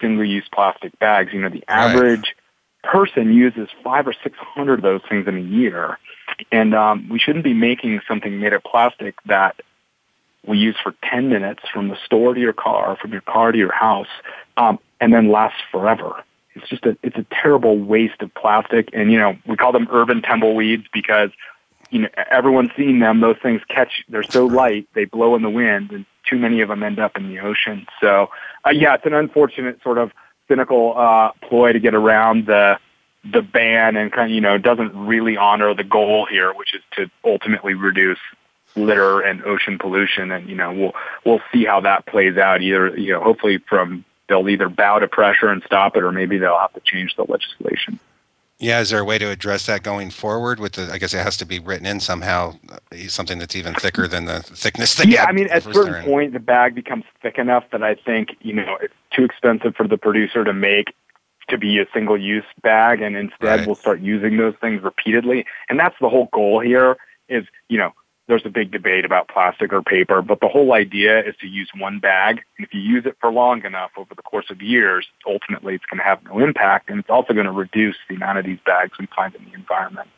[0.00, 1.32] single-use plastic bags.
[1.32, 2.34] You know, the average
[2.84, 2.92] right.
[2.92, 5.98] person uses five or six hundred of those things in a year,
[6.52, 9.56] and um, we shouldn't be making something made of plastic that
[10.46, 13.58] we use for 10 minutes from the store to your car, from your car to
[13.58, 14.08] your house,
[14.56, 16.24] um, and then lasts forever.
[16.54, 18.88] It's just a, it's a terrible waste of plastic.
[18.92, 21.30] And, you know, we call them urban tumbleweeds because
[21.90, 23.20] you know, everyone's seen them.
[23.20, 26.68] Those things catch, they're so light, they blow in the wind, and too many of
[26.68, 27.86] them end up in the ocean.
[28.00, 28.30] So,
[28.66, 30.12] uh, yeah, it's an unfortunate sort of
[30.48, 32.78] cynical uh, ploy to get around the
[33.30, 36.82] the ban and kind of, you know, doesn't really honor the goal here, which is
[36.92, 38.18] to ultimately reduce
[38.76, 40.30] litter and ocean pollution.
[40.30, 40.92] And, you know, we'll,
[41.24, 45.08] we'll see how that plays out either, you know, hopefully from, they'll either bow to
[45.08, 47.98] pressure and stop it or maybe they'll have to change the legislation.
[48.60, 50.58] Yeah, is there a way to address that going forward?
[50.58, 53.72] With the, I guess it has to be written in somehow, uh, something that's even
[53.74, 54.96] thicker than the thickness.
[54.96, 57.94] That yeah, I mean, at a certain point, the bag becomes thick enough that I
[57.94, 60.92] think you know it's too expensive for the producer to make
[61.48, 63.66] to be a single-use bag, and instead right.
[63.66, 65.46] we'll start using those things repeatedly.
[65.68, 66.96] And that's the whole goal here:
[67.28, 67.92] is you know
[68.28, 71.70] there's a big debate about plastic or paper, but the whole idea is to use
[71.76, 72.42] one bag.
[72.58, 75.86] And if you use it for long enough over the course of years, ultimately it's
[75.86, 76.90] going to have no impact.
[76.90, 79.54] And it's also going to reduce the amount of these bags we find in the
[79.54, 80.08] environment.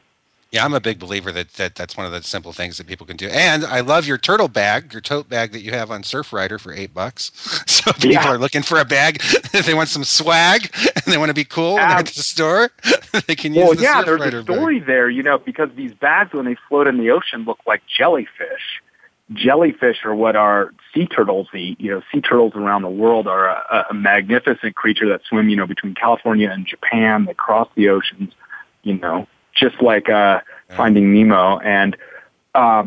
[0.51, 3.07] Yeah, I'm a big believer that, that that's one of the simple things that people
[3.07, 3.29] can do.
[3.29, 6.73] And I love your turtle bag, your tote bag that you have on Surfrider for
[6.73, 7.31] eight bucks.
[7.81, 8.29] So people yeah.
[8.29, 11.45] are looking for a bag, if they want some swag and they want to be
[11.45, 12.71] cool they're at the store,
[13.27, 14.87] they can use well, the yeah, Surfrider there's a story bag.
[14.87, 18.83] there, you know, because these bags when they float in the ocean look like jellyfish.
[19.33, 21.81] jellyfish are what our sea turtles eat.
[21.81, 25.57] You know, sea turtles around the world are a, a magnificent creature that swim, you
[25.57, 27.25] know, between California and Japan.
[27.25, 28.35] They cross the oceans,
[28.83, 31.59] you know, just like uh, Finding Nemo.
[31.59, 31.97] And
[32.55, 32.85] uh,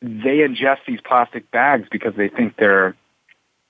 [0.00, 2.94] they ingest these plastic bags because they think they're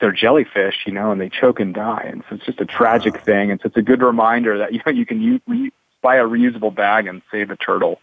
[0.01, 2.05] they're jellyfish, you know, and they choke and die.
[2.07, 3.51] And so it's just a tragic thing.
[3.51, 6.25] And so it's a good reminder that you know you can use, re- buy a
[6.25, 8.01] reusable bag and save a turtle.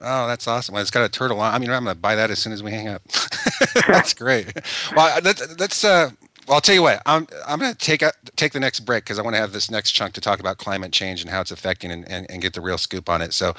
[0.00, 0.74] Oh, that's awesome!
[0.74, 1.52] Well, it's got a turtle on.
[1.52, 3.02] I mean, I'm going to buy that as soon as we hang up.
[3.88, 4.52] that's great.
[4.94, 6.10] Well, let's, let's uh,
[6.48, 7.02] well, I'll tell you what.
[7.04, 9.52] I'm I'm going to take a, take the next break because I want to have
[9.52, 12.40] this next chunk to talk about climate change and how it's affecting and, and, and
[12.40, 13.34] get the real scoop on it.
[13.34, 13.50] So,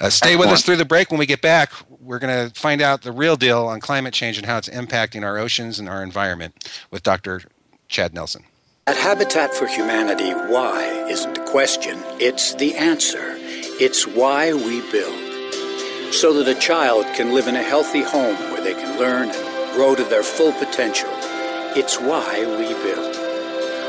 [0.00, 0.38] uh, stay Excellent.
[0.38, 1.10] with us through the break.
[1.10, 4.38] When we get back, we're going to find out the real deal on climate change
[4.38, 7.42] and how it's impacting our oceans and our environment with Dr.
[7.88, 8.44] Chad Nelson.
[8.86, 13.36] At Habitat for Humanity, why isn't a question; it's the answer.
[13.80, 15.28] It's why we build
[16.14, 19.74] so that a child can live in a healthy home where they can learn and
[19.74, 21.17] grow to their full potential.
[21.78, 23.14] It's why we build.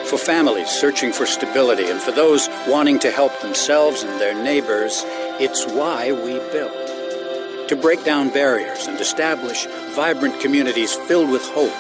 [0.06, 5.02] For families searching for stability and for those wanting to help themselves and their neighbors,
[5.40, 7.68] it's why we build.
[7.68, 11.74] To break down barriers and establish vibrant communities filled with hope,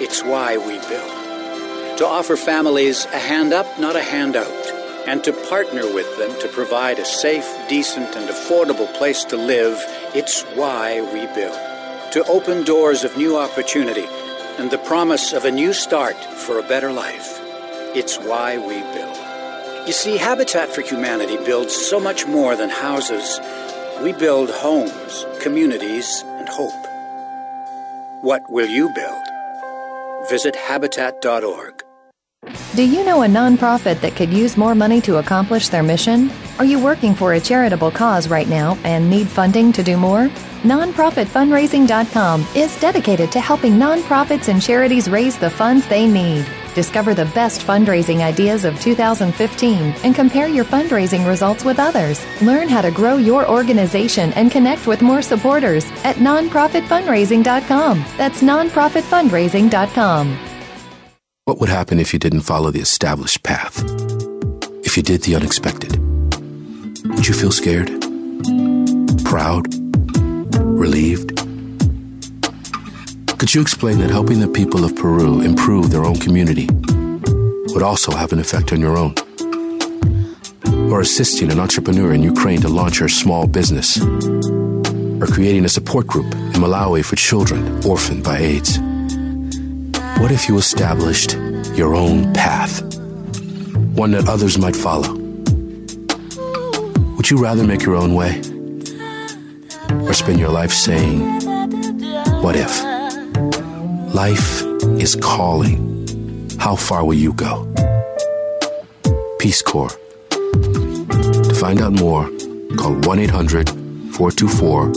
[0.00, 1.98] it's why we build.
[1.98, 4.48] To offer families a hand up, not a handout
[5.08, 9.76] and to partner with them to provide a safe, decent, and affordable place to live,
[10.14, 11.58] it's why we build.
[12.12, 14.06] To open doors of new opportunity
[14.58, 17.38] and the promise of a new start for a better life,
[17.94, 19.16] it's why we build.
[19.86, 23.40] You see, Habitat for Humanity builds so much more than houses.
[24.02, 26.86] We build homes, communities, and hope.
[28.22, 29.22] What will you build?
[30.30, 31.82] Visit Habitat.org.
[32.74, 36.30] Do you know a nonprofit that could use more money to accomplish their mission?
[36.62, 40.28] Are you working for a charitable cause right now and need funding to do more?
[40.62, 46.46] Nonprofitfundraising.com is dedicated to helping nonprofits and charities raise the funds they need.
[46.76, 52.24] Discover the best fundraising ideas of 2015 and compare your fundraising results with others.
[52.40, 58.04] Learn how to grow your organization and connect with more supporters at nonprofitfundraising.com.
[58.16, 60.38] That's nonprofitfundraising.com.
[61.44, 63.82] What would happen if you didn't follow the established path?
[64.84, 66.11] If you did the unexpected?
[67.22, 67.86] Would you feel scared?
[69.24, 69.72] Proud?
[70.56, 71.38] Relieved?
[73.38, 76.66] Could you explain that helping the people of Peru improve their own community
[77.72, 79.14] would also have an effect on your own?
[80.90, 84.02] Or assisting an entrepreneur in Ukraine to launch her small business?
[84.02, 88.80] Or creating a support group in Malawi for children orphaned by AIDS?
[90.20, 91.34] What if you established
[91.76, 92.82] your own path?
[93.94, 95.21] One that others might follow?
[97.32, 98.42] You rather make your own way?
[100.06, 101.20] Or spend your life saying,
[102.42, 102.84] What if?
[104.14, 104.62] Life
[105.00, 106.06] is calling.
[106.58, 107.66] How far will you go?
[109.38, 109.96] Peace Corps.
[110.28, 112.30] To find out more,
[112.76, 113.70] call 1 800
[114.12, 114.90] 424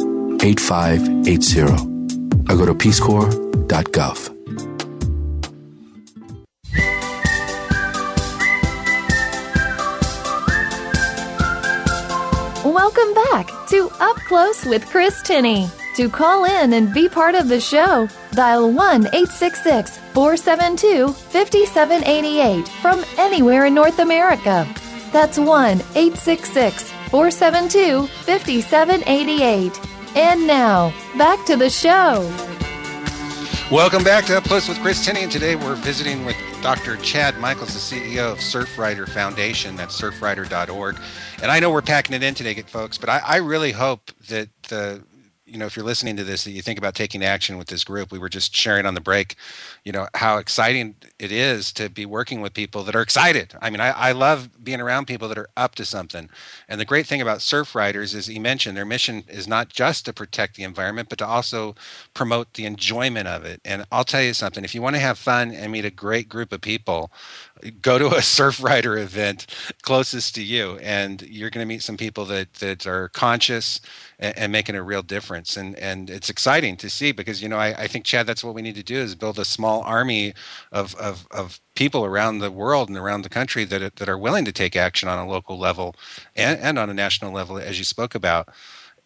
[0.44, 4.35] 8580 or go to peacecorps.gov.
[12.96, 15.68] Welcome back to Up Close with Chris Tinney.
[15.98, 23.04] To call in and be part of the show, dial 1 866 472 5788 from
[23.18, 24.66] anywhere in North America.
[25.12, 29.80] That's 1 866 472 5788.
[30.16, 32.22] And now, back to the show.
[33.70, 36.96] Welcome back to Up Close with Chris Tinney, and today we're visiting with Dr.
[36.98, 39.76] Chad Michaels, the CEO of Surfrider Foundation.
[39.76, 40.98] That's surfrider.org.
[41.42, 44.50] And I know we're packing it in today, folks, but I, I really hope that
[44.70, 45.04] the
[45.46, 47.84] you know if you're listening to this that you think about taking action with this
[47.84, 48.12] group.
[48.12, 49.36] We were just sharing on the break
[49.86, 53.54] you know how exciting it is to be working with people that are excited.
[53.62, 56.30] I mean I, I love being around people that are up to something.
[56.68, 60.14] And the great thing about Surfriders is you mentioned their mission is not just to
[60.14, 61.76] protect the environment but to also
[62.16, 63.62] promote the enjoyment of it.
[63.64, 66.28] And i'll tell you something if you want to have fun and meet a great
[66.28, 67.12] group of people
[67.82, 69.46] go to a Surfrider event
[69.84, 73.80] closest to you and you're going to meet some people that that are conscious
[74.20, 75.58] and, and, making a real difference.
[75.58, 78.56] And and it's exciting to see because you know I, I think chad that's what
[78.56, 80.34] we need to do is build a small army
[80.72, 84.46] of of, of people around the world and around the country that, that are willing
[84.46, 85.96] to take action on a local level
[86.36, 88.50] and, and on a national level as you spoke about.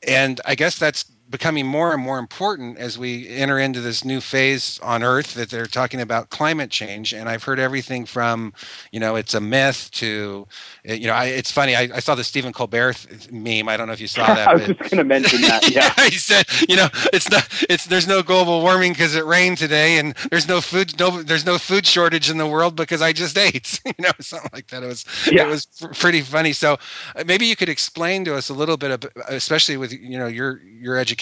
[0.07, 4.19] And i guess that's becoming more and more important as we enter into this new
[4.19, 7.13] phase on Earth that they're talking about climate change.
[7.13, 8.53] And I've heard everything from,
[8.91, 10.47] you know, it's a myth to,
[10.83, 11.75] you know, I, it's funny.
[11.75, 13.69] I, I, saw the Stephen Colbert meme.
[13.69, 14.47] I don't know if you saw that.
[14.47, 15.59] I was just going to mention that.
[15.69, 15.93] Yeah.
[16.05, 19.99] he said, you know, it's not, it's there's no global warming because it rained today,
[19.99, 23.37] and there's no food, no, there's no food shortage in the world because I just
[23.37, 23.79] ate.
[23.85, 24.81] you know, something like that.
[24.81, 25.43] It was, yeah.
[25.43, 26.53] it was pretty funny.
[26.53, 26.77] So
[27.15, 30.27] uh, maybe you could explain to us a little bit of, especially with you know
[30.27, 31.18] your your education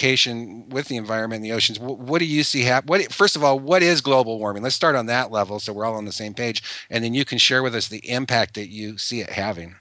[0.70, 1.78] with the environment and the oceans.
[1.78, 2.88] What, what do you see happen?
[2.88, 4.62] What first of all, what is global warming?
[4.62, 7.24] Let's start on that level, so we're all on the same page, and then you
[7.24, 9.76] can share with us the impact that you see it having.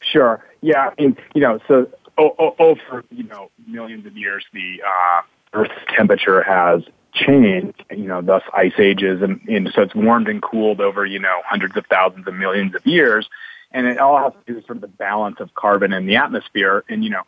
[0.00, 0.44] Sure.
[0.60, 0.90] Yeah.
[0.98, 6.82] And you know, so over you know millions of years, the uh, Earth's temperature has
[7.12, 7.84] changed.
[7.90, 11.40] You know, thus ice ages, and, and so it's warmed and cooled over you know
[11.44, 13.28] hundreds of thousands of millions of years.
[13.72, 16.16] And it all has to do with sort of the balance of carbon in the
[16.16, 16.84] atmosphere.
[16.88, 17.22] And, you know,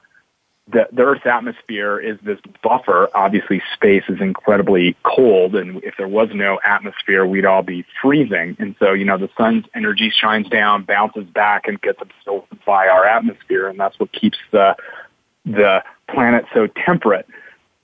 [0.71, 3.09] the, the Earth's atmosphere is this buffer.
[3.15, 8.57] Obviously, space is incredibly cold, and if there was no atmosphere, we'd all be freezing.
[8.61, 12.87] And so, you know, the sun's energy shines down, bounces back, and gets absorbed by
[12.87, 14.77] our atmosphere, and that's what keeps the
[15.45, 17.27] the planet so temperate.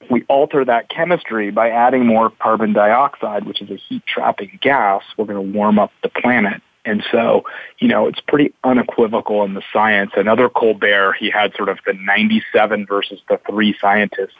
[0.08, 5.02] We alter that chemistry by adding more carbon dioxide, which is a heat trapping gas,
[5.16, 6.62] we're going to warm up the planet.
[6.88, 7.44] And so,
[7.78, 10.12] you know, it's pretty unequivocal in the science.
[10.16, 14.34] Another Colbert, he had sort of the 97 versus the three scientists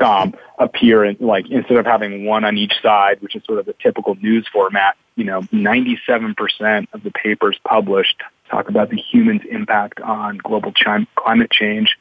[0.00, 3.66] um, appear in, like, instead of having one on each side, which is sort of
[3.66, 8.20] the typical news format, you know, 97% of the papers published
[8.50, 11.96] talk about the human's impact on global ch- climate change.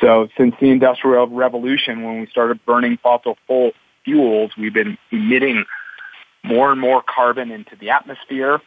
[0.00, 3.38] So since the Industrial Revolution, when we started burning fossil
[4.04, 5.64] fuels, we've been emitting
[6.44, 8.60] more and more carbon into the atmosphere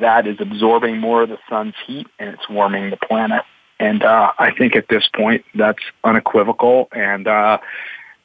[0.00, 3.42] that is absorbing more of the sun's heat and it's warming the planet.
[3.78, 7.58] And uh, I think at this point that's unequivocal and uh,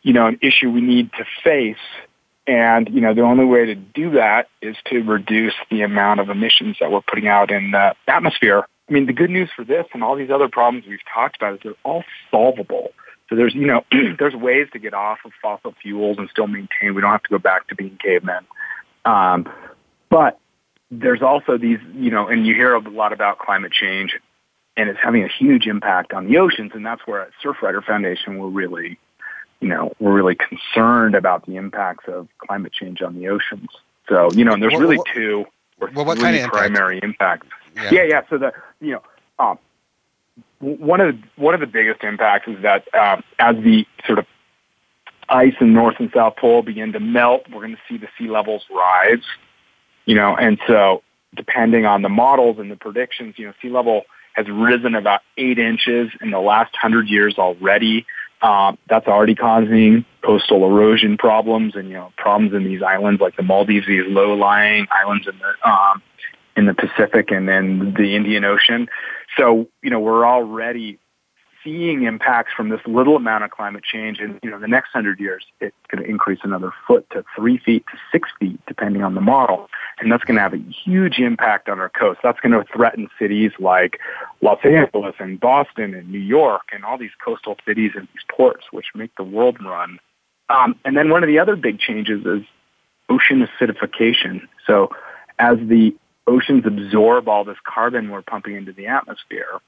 [0.02, 1.76] you know an issue we need to face.
[2.47, 6.30] And you know the only way to do that is to reduce the amount of
[6.30, 8.65] emissions that we're putting out in the atmosphere.
[8.89, 11.54] I mean, the good news for this and all these other problems we've talked about
[11.54, 12.91] is they're all solvable.
[13.30, 13.86] So there's, you know,
[14.19, 16.93] there's ways to get off of fossil fuels and still maintain.
[16.93, 18.45] We don't have to go back to being cavemen.
[19.06, 19.47] Um,
[20.10, 20.41] but
[20.92, 24.20] there's also these, you know, and you hear a lot about climate change
[24.76, 26.72] and it's having a huge impact on the oceans.
[26.76, 29.00] And that's where at Surfrider Foundation, we're really,
[29.62, 33.70] you know, we're really concerned about the impacts of climate change on the oceans.
[34.10, 35.46] So, you know, and there's really two
[35.80, 37.48] or well, what three kind of primary impacts.
[37.76, 37.90] Yeah.
[37.92, 38.22] yeah, yeah.
[38.30, 39.04] So the, you know,
[39.40, 39.60] um,
[40.60, 44.26] one of the, one of the biggest impacts is that um, as the sort of
[45.30, 48.28] ice in North and South Pole begin to melt, we're going to see the sea
[48.28, 49.24] levels rise
[50.06, 51.04] you know, and so
[51.36, 55.60] depending on the models and the predictions, you know, sea level has risen about eight
[55.60, 58.06] inches in the last hundred years already.
[58.42, 63.36] Um, that's already causing coastal erosion problems and you know problems in these islands like
[63.36, 66.02] the Maldives, these low-lying islands in the um,
[66.58, 68.88] in the Pacific and then the Indian Ocean.
[69.38, 70.98] So you know we're already
[71.63, 74.19] seeing impacts from this little amount of climate change.
[74.19, 77.58] in you know, the next hundred years, it's going to increase another foot to three
[77.58, 79.69] feet to six feet, depending on the model.
[80.00, 82.19] And that's going to have a huge impact on our coast.
[82.24, 84.00] That's going to threaten cities like
[84.41, 88.65] Los Angeles and Boston and New York and all these coastal cities and these ports,
[88.71, 90.00] which make the world run.
[90.50, 92.43] Um, and then one of the other big changes is
[93.10, 94.47] ocean acidification.
[94.65, 94.89] So
[95.39, 95.95] as the
[96.28, 99.60] oceans absorb all this carbon we're pumping into the atmosphere,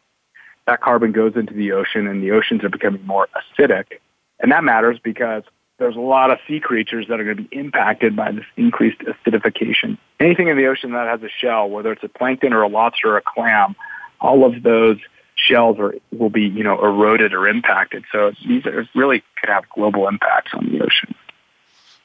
[0.67, 3.99] that carbon goes into the ocean and the oceans are becoming more acidic.
[4.39, 5.43] And that matters because
[5.79, 8.99] there's a lot of sea creatures that are going to be impacted by this increased
[8.99, 9.97] acidification.
[10.19, 13.09] Anything in the ocean that has a shell, whether it's a plankton or a lobster
[13.09, 13.75] or a clam,
[14.21, 14.97] all of those
[15.35, 18.03] shells are, will be, you know, eroded or impacted.
[18.11, 21.15] So these are really could have global impacts on the ocean.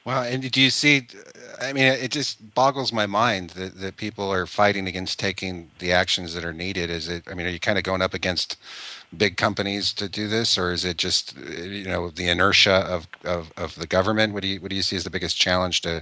[0.05, 0.23] Wow.
[0.23, 1.07] And do you see,
[1.61, 5.91] I mean, it just boggles my mind that, that people are fighting against taking the
[5.91, 6.89] actions that are needed.
[6.89, 8.57] Is it, I mean, are you kind of going up against
[9.17, 13.51] big companies to do this, or is it just, you know, the inertia of, of,
[13.57, 14.33] of the government?
[14.33, 16.01] What do you, what do you see as the biggest challenge to,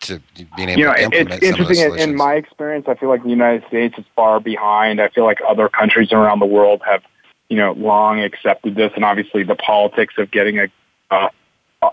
[0.00, 0.20] to
[0.56, 1.94] being able you know, to implement it's interesting.
[1.94, 5.00] In, in my experience, I feel like the United States is far behind.
[5.00, 7.02] I feel like other countries around the world have,
[7.48, 10.68] you know, long accepted this, and obviously the politics of getting a,
[11.10, 11.28] uh,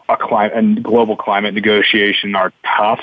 [0.09, 3.01] a climate and global climate negotiation are tough.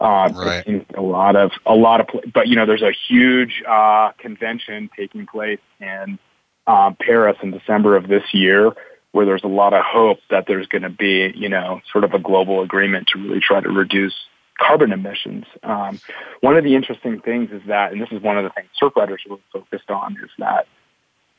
[0.00, 0.86] Uh, right.
[0.96, 5.26] A lot of a lot of, but you know, there's a huge uh, convention taking
[5.26, 6.18] place in
[6.66, 8.72] uh, Paris in December of this year,
[9.12, 12.14] where there's a lot of hope that there's going to be, you know, sort of
[12.14, 14.14] a global agreement to really try to reduce
[14.58, 15.44] carbon emissions.
[15.62, 16.00] Um,
[16.40, 19.22] one of the interesting things is that, and this is one of the things Surfrider's
[19.28, 20.66] really focused on, is that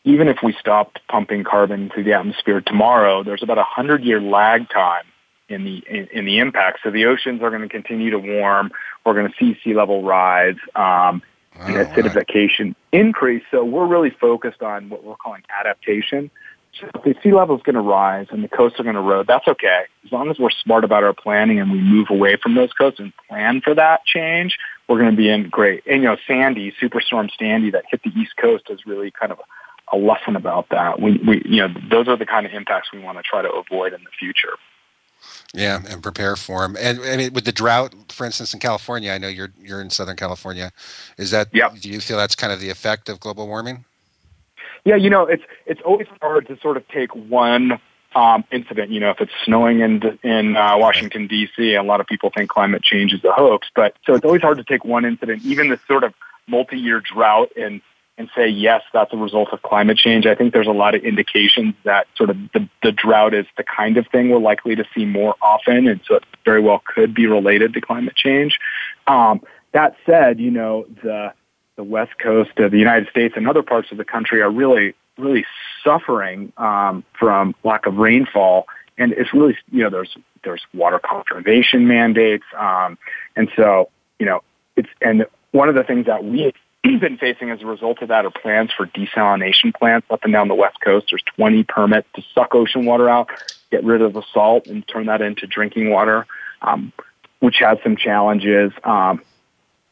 [0.04, 4.22] even if we stopped pumping carbon to the atmosphere tomorrow, there's about a hundred year
[4.22, 5.06] lag time
[5.49, 6.80] in the in, in, the impact.
[6.84, 8.72] So the oceans are going to continue to warm.
[9.06, 11.22] We're going to see sea level rise um,
[11.60, 12.76] oh, and acidification right.
[12.91, 13.43] increase.
[13.51, 16.32] So we're really focused on what we're calling adaptation.
[16.80, 19.01] So if the sea level is going to rise and the coasts are going to
[19.01, 19.84] erode, that's okay.
[20.06, 22.99] As long as we're smart about our planning and we move away from those coasts
[22.99, 24.58] and plan for that change,
[24.89, 25.84] we're going to be in great.
[25.86, 29.39] And you know, Sandy, Superstorm Sandy that hit the East Coast is really kind of
[29.92, 31.02] a lesson about that.
[31.02, 33.52] We, we, you know, those are the kind of impacts we want to try to
[33.52, 34.54] avoid in the future.
[35.54, 36.76] Yeah, and prepare for them.
[36.80, 39.90] And I mean, with the drought, for instance, in California, I know you're you're in
[39.90, 40.72] Southern California.
[41.18, 41.50] Is that?
[41.54, 41.80] Yep.
[41.80, 43.86] Do you feel that's kind of the effect of global warming?
[44.84, 47.80] Yeah, you know, it's it's always hard to sort of take one
[48.16, 48.90] um, incident.
[48.92, 52.50] You know, if it's snowing in in uh, Washington D.C., a lot of people think
[52.50, 53.68] climate change is a hoax.
[53.76, 56.14] But so it's always hard to take one incident, even this sort of
[56.48, 57.82] multi-year drought in
[58.18, 60.26] and say, yes, that's a result of climate change.
[60.28, 63.64] I think there's a lot of indications that sort of the, the drought is the
[63.64, 67.14] kind of thing we're likely to see more often, and so it very well could
[67.16, 68.59] be related to climate change.
[69.07, 69.41] Um,
[69.72, 71.34] that said, you know, the,
[71.76, 74.93] the west coast of the United States and other parts of the country are really,
[75.18, 75.45] really
[75.84, 78.68] suffering um, from lack of rainfall.
[78.97, 82.43] And it's really, you know, there's, there's water conservation mandates.
[82.55, 82.99] Um,
[83.36, 83.89] and so,
[84.20, 84.43] you know,
[84.76, 86.53] it's, and one of the things that we
[87.00, 90.48] been facing as a result of that are plans for desalination plants up and down
[90.48, 91.08] the west coast.
[91.10, 93.30] There's 20 permits to suck ocean water out,
[93.72, 96.28] get rid of the salt, and turn that into drinking water,
[96.62, 96.92] um,
[97.40, 98.74] which has some challenges.
[98.84, 99.22] Um,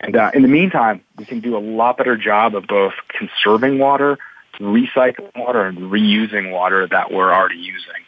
[0.02, 3.80] and uh, in the meantime, we can do a lot better job of both conserving
[3.80, 4.18] water,
[4.60, 8.04] recycling water, and reusing water that we're already using.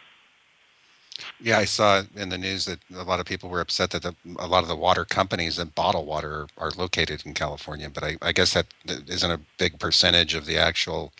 [1.40, 4.14] Yeah, I saw in the news that a lot of people were upset that the,
[4.38, 8.16] a lot of the water companies that bottle water are, located in California, but I,
[8.22, 11.12] I, guess that isn't a big percentage of the actual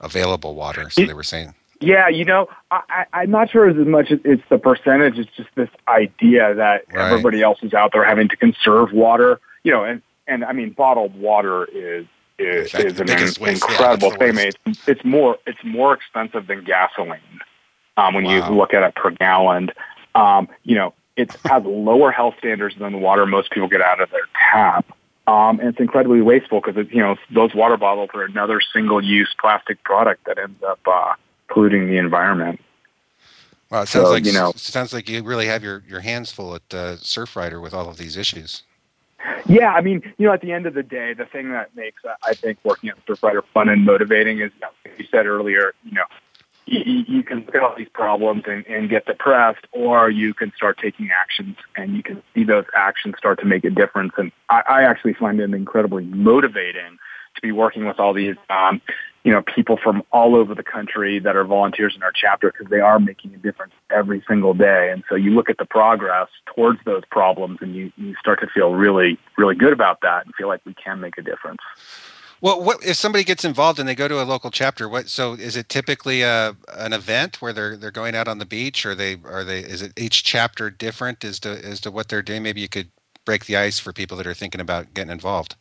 [0.00, 0.90] available water.
[0.90, 1.54] So they were saying.
[1.80, 5.18] Yeah, you know, I, I'm not sure as much as it's the percentage.
[5.18, 7.10] It's just this idea that right.
[7.10, 9.40] everybody else is out there having to conserve water.
[9.62, 12.06] You know, and and I mean, bottled water is
[12.38, 14.36] is, is an incredible thing.
[14.36, 17.20] It's, it's more it's more expensive than gasoline
[18.00, 18.48] um, when wow.
[18.48, 19.70] you look at it per gallon.
[20.14, 24.00] Um, you know, it has lower health standards than the water most people get out
[24.00, 24.86] of their tap.
[25.26, 29.82] Um, and it's incredibly wasteful because you know those water bottles are another single-use plastic
[29.84, 31.14] product that ends up uh,
[31.48, 32.60] polluting the environment.
[33.70, 36.32] Well, it sounds so, like you know, sounds like you really have your, your hands
[36.32, 38.64] full at uh, Surfrider with all of these issues.
[39.46, 42.04] Yeah, I mean, you know, at the end of the day, the thing that makes
[42.04, 45.92] uh, I think working at Surfrider fun and motivating is, like you said earlier, you
[45.92, 46.06] know,
[46.66, 50.52] you, you can look at all these problems and, and get depressed, or you can
[50.56, 54.12] start taking actions and you can see those actions start to make a difference.
[54.16, 56.98] And I, I actually find it incredibly motivating
[57.34, 58.80] to be working with all these, um,
[59.22, 62.70] you know, people from all over the country that are volunteers in our chapter because
[62.70, 64.90] they are making a difference every single day.
[64.92, 68.46] And so you look at the progress towards those problems and you, you start to
[68.46, 71.60] feel really, really good about that and feel like we can make a difference.
[72.42, 74.88] Well, what if somebody gets involved and they go to a local chapter?
[74.88, 78.46] What so is it typically a an event where they're they're going out on the
[78.46, 82.08] beach, or they are they is it each chapter different as to as to what
[82.08, 82.42] they're doing?
[82.42, 82.90] Maybe you could
[83.26, 85.56] break the ice for people that are thinking about getting involved.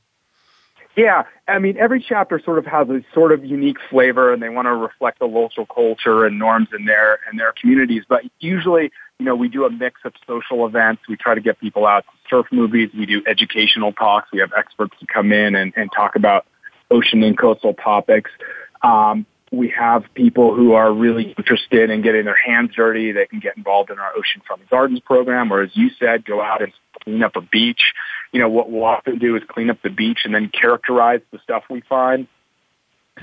[0.95, 4.49] Yeah, I mean, every chapter sort of has a sort of unique flavor, and they
[4.49, 8.03] want to reflect the local culture and norms in their in their communities.
[8.07, 11.03] But usually, you know, we do a mix of social events.
[11.09, 12.89] We try to get people out to surf movies.
[12.97, 14.29] We do educational talks.
[14.31, 16.45] We have experts to come in and, and talk about
[16.91, 18.31] ocean and coastal topics.
[18.81, 23.11] Um, we have people who are really interested in getting their hands dirty.
[23.11, 26.41] They can get involved in our Ocean Friendly Gardens program, or as you said, go
[26.41, 26.71] out and
[27.03, 27.93] clean up a beach.
[28.31, 31.39] You know, what we'll often do is clean up the beach and then characterize the
[31.39, 32.27] stuff we find,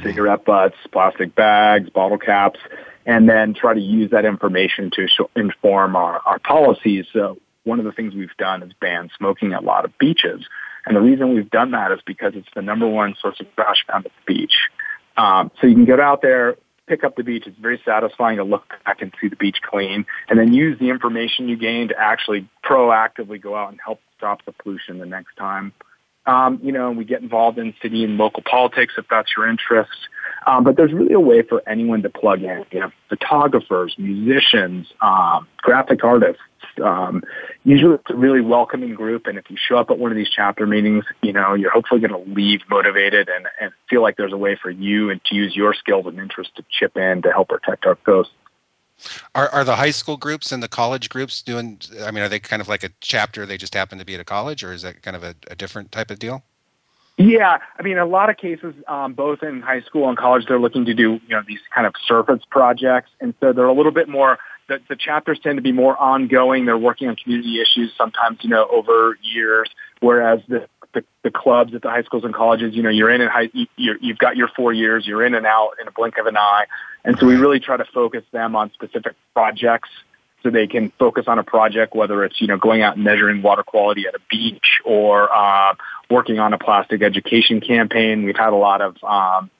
[0.02, 2.58] cigarette butts, plastic bags, bottle caps,
[3.04, 5.06] and then try to use that information to
[5.36, 7.06] inform our, our policies.
[7.12, 10.44] So one of the things we've done is ban smoking at a lot of beaches.
[10.86, 13.84] And the reason we've done that is because it's the number one source of trash
[13.86, 14.54] found at the beach.
[15.16, 16.56] Um, so you can get out there,
[16.86, 17.44] pick up the beach.
[17.46, 20.90] It's very satisfying to look back and see the beach clean, and then use the
[20.90, 25.36] information you gain to actually proactively go out and help stop the pollution the next
[25.36, 25.72] time.
[26.26, 29.90] Um, you know, we get involved in city and local politics if that's your interest.
[30.46, 32.64] Um, but there's really a way for anyone to plug in.
[32.70, 36.42] You know, photographers, musicians, um, graphic artists.
[36.80, 37.22] Um,
[37.64, 40.28] usually, it's a really welcoming group, and if you show up at one of these
[40.28, 44.32] chapter meetings, you know you're hopefully going to leave motivated and, and feel like there's
[44.32, 47.32] a way for you and to use your skills and interests to chip in to
[47.32, 48.30] help protect our coast.
[49.34, 51.80] Are are the high school groups and the college groups doing?
[52.02, 53.44] I mean, are they kind of like a chapter?
[53.44, 55.54] They just happen to be at a college, or is that kind of a, a
[55.54, 56.44] different type of deal?
[57.18, 60.58] Yeah, I mean, a lot of cases, um, both in high school and college, they're
[60.58, 63.92] looking to do you know these kind of surface projects, and so they're a little
[63.92, 64.38] bit more.
[64.68, 66.66] The, the chapters tend to be more ongoing.
[66.66, 71.74] They're working on community issues, sometimes you know over years, whereas the the, the clubs
[71.74, 74.34] at the high schools and colleges, you know, you're in and high, you're, you've got
[74.34, 76.64] your four years, you're in and out in a blink of an eye,
[77.04, 79.90] and so we really try to focus them on specific projects
[80.42, 83.42] so they can focus on a project, whether it's, you know, going out and measuring
[83.42, 85.74] water quality at a beach or uh,
[86.08, 88.24] working on a plastic education campaign.
[88.24, 89.50] We've had a lot of, um,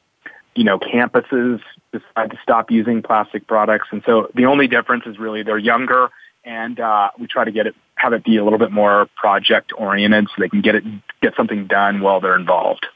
[0.57, 1.61] you know, campuses
[1.93, 3.89] decide to stop using plastic products.
[3.91, 6.11] And so the only difference is really they're younger
[6.45, 9.73] and uh, we try to get it, have it be a little bit more project
[9.77, 10.85] oriented so they can get it,
[11.21, 12.87] get something done while they're involved.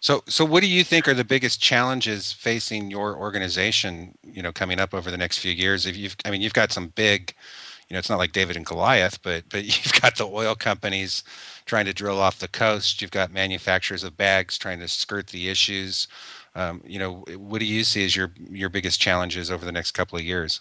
[0.00, 4.16] So, so what do you think are the biggest challenges facing your organization?
[4.24, 5.86] You know, coming up over the next few years.
[5.86, 7.34] If you've, I mean, you've got some big,
[7.88, 11.22] you know, it's not like David and Goliath, but but you've got the oil companies
[11.66, 13.02] trying to drill off the coast.
[13.02, 16.08] You've got manufacturers of bags trying to skirt the issues.
[16.54, 19.92] Um, you know, what do you see as your your biggest challenges over the next
[19.92, 20.60] couple of years?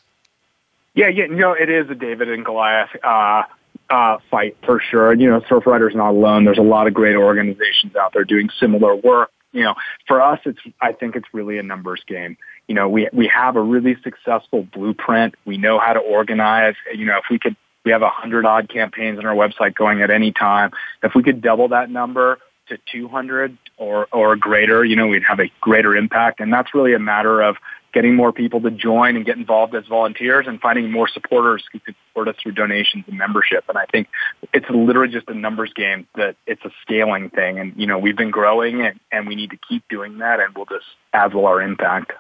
[0.94, 3.44] Yeah, yeah, know, it is a David and Goliath uh,
[3.90, 5.14] uh, fight for sure.
[5.14, 6.46] You know, Surfrider's not alone.
[6.46, 9.32] There's a lot of great organizations out there doing similar work.
[9.52, 9.76] You know,
[10.08, 12.38] for us, it's I think it's really a numbers game.
[12.68, 15.36] You know, we we have a really successful blueprint.
[15.46, 16.76] We know how to organize.
[16.94, 20.02] You know, if we could, we have a hundred odd campaigns on our website going
[20.02, 20.72] at any time.
[21.02, 22.38] If we could double that number
[22.70, 26.40] to 200 or or greater, you know, we'd have a greater impact.
[26.40, 27.58] And that's really a matter of
[27.94, 31.80] getting more people to join and get involved as volunteers and finding more supporters who
[31.80, 33.64] could support us through donations and membership.
[33.68, 34.08] And I think
[34.54, 37.60] it's literally just a numbers game that it's a scaling thing.
[37.60, 40.56] And, you know, we've been growing and, and we need to keep doing that and
[40.56, 42.14] we'll just add will our impact.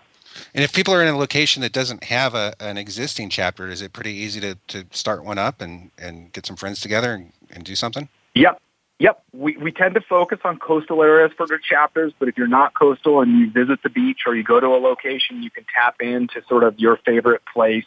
[0.54, 3.82] And if people are in a location that doesn't have a, an existing chapter, is
[3.82, 7.32] it pretty easy to, to start one up and, and get some friends together and,
[7.52, 8.10] and do something?
[8.36, 8.62] Yep.
[9.00, 12.48] Yep, we, we tend to focus on coastal areas for the chapters, but if you're
[12.48, 15.66] not coastal and you visit the beach or you go to a location, you can
[15.74, 17.86] tap into sort of your favorite place.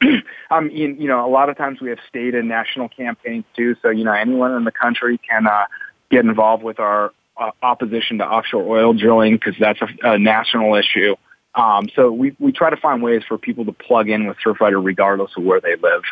[0.50, 3.76] um, in, you know, a lot of times we have state and national campaigns too,
[3.82, 5.66] so you know anyone in the country can uh,
[6.10, 10.74] get involved with our uh, opposition to offshore oil drilling because that's a, a national
[10.74, 11.16] issue.
[11.54, 14.82] Um, so we we try to find ways for people to plug in with Surfrider
[14.82, 16.02] regardless of where they live.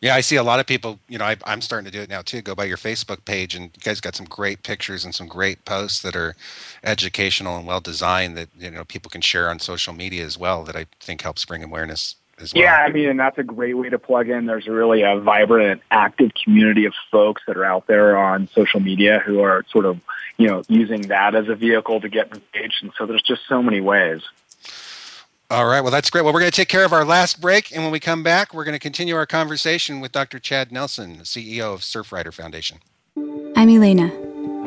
[0.00, 0.98] Yeah, I see a lot of people.
[1.08, 2.42] You know, I, am starting to do it now too.
[2.42, 5.64] Go by your Facebook page, and you guys got some great pictures and some great
[5.64, 6.36] posts that are
[6.84, 10.64] educational and well designed that you know people can share on social media as well.
[10.64, 12.64] That I think helps bring awareness as well.
[12.64, 14.44] Yeah, I mean, and that's a great way to plug in.
[14.44, 19.20] There's really a vibrant, active community of folks that are out there on social media
[19.24, 19.98] who are sort of
[20.36, 22.82] you know using that as a vehicle to get engaged.
[22.82, 24.20] And so there's just so many ways.
[25.48, 25.80] All right.
[25.80, 26.22] Well, that's great.
[26.24, 27.72] Well, we're going to take care of our last break.
[27.72, 30.40] And when we come back, we're going to continue our conversation with Dr.
[30.40, 32.78] Chad Nelson, CEO of Surfrider Foundation.
[33.54, 34.10] I'm Elena.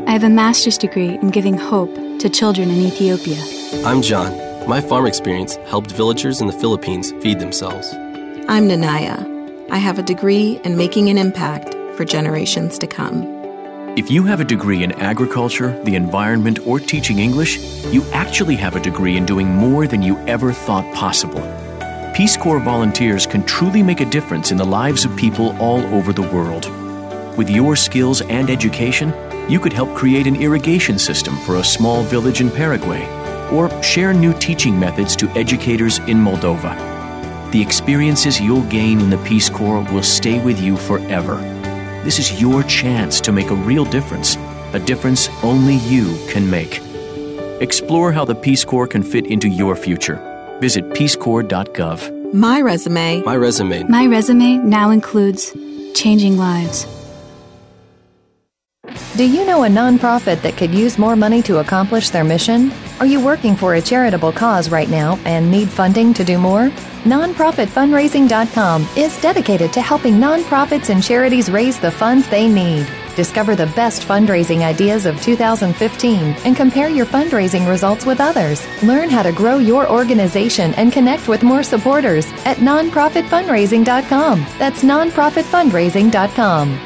[0.08, 3.44] I have a master's degree in giving hope to children in Ethiopia.
[3.86, 4.34] I'm John.
[4.68, 7.94] My farm experience helped villagers in the Philippines feed themselves.
[8.48, 9.70] I'm Nanaya.
[9.70, 13.39] I have a degree in making an impact for generations to come.
[14.00, 18.78] If you have a degree in agriculture, the environment, or teaching English, you actually have
[18.78, 21.42] a degree in doing more than you ever thought possible.
[22.16, 26.14] Peace Corps volunteers can truly make a difference in the lives of people all over
[26.14, 26.72] the world.
[27.38, 29.14] With your skills and education,
[29.50, 33.06] you could help create an irrigation system for a small village in Paraguay,
[33.52, 36.74] or share new teaching methods to educators in Moldova.
[37.52, 41.59] The experiences you'll gain in the Peace Corps will stay with you forever.
[42.10, 44.36] This is your chance to make a real difference,
[44.74, 46.82] a difference only you can make.
[47.62, 50.18] Explore how the Peace Corps can fit into your future.
[50.60, 52.34] Visit peacecorps.gov.
[52.34, 53.22] My resume.
[53.22, 53.84] My resume.
[53.84, 55.56] My resume now includes
[55.94, 56.88] changing lives.
[59.16, 62.72] Do you know a nonprofit that could use more money to accomplish their mission?
[63.00, 66.72] Are you working for a charitable cause right now and need funding to do more?
[67.04, 72.88] NonprofitFundraising.com is dedicated to helping nonprofits and charities raise the funds they need.
[73.16, 78.66] Discover the best fundraising ideas of 2015 and compare your fundraising results with others.
[78.84, 84.46] Learn how to grow your organization and connect with more supporters at nonprofitfundraising.com.
[84.58, 86.80] That's nonprofitfundraising.com.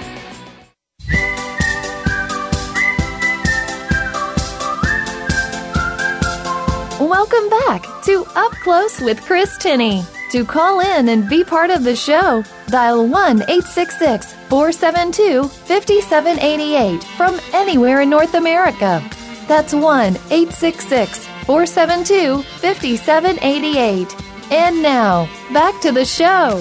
[6.99, 10.03] Welcome back to Up Close with Chris Tinney.
[10.31, 17.39] To call in and be part of the show, dial 1 866 472 5788 from
[17.53, 19.01] anywhere in North America.
[19.47, 24.15] That's 1 866 472 5788.
[24.51, 26.57] And now, back to the show.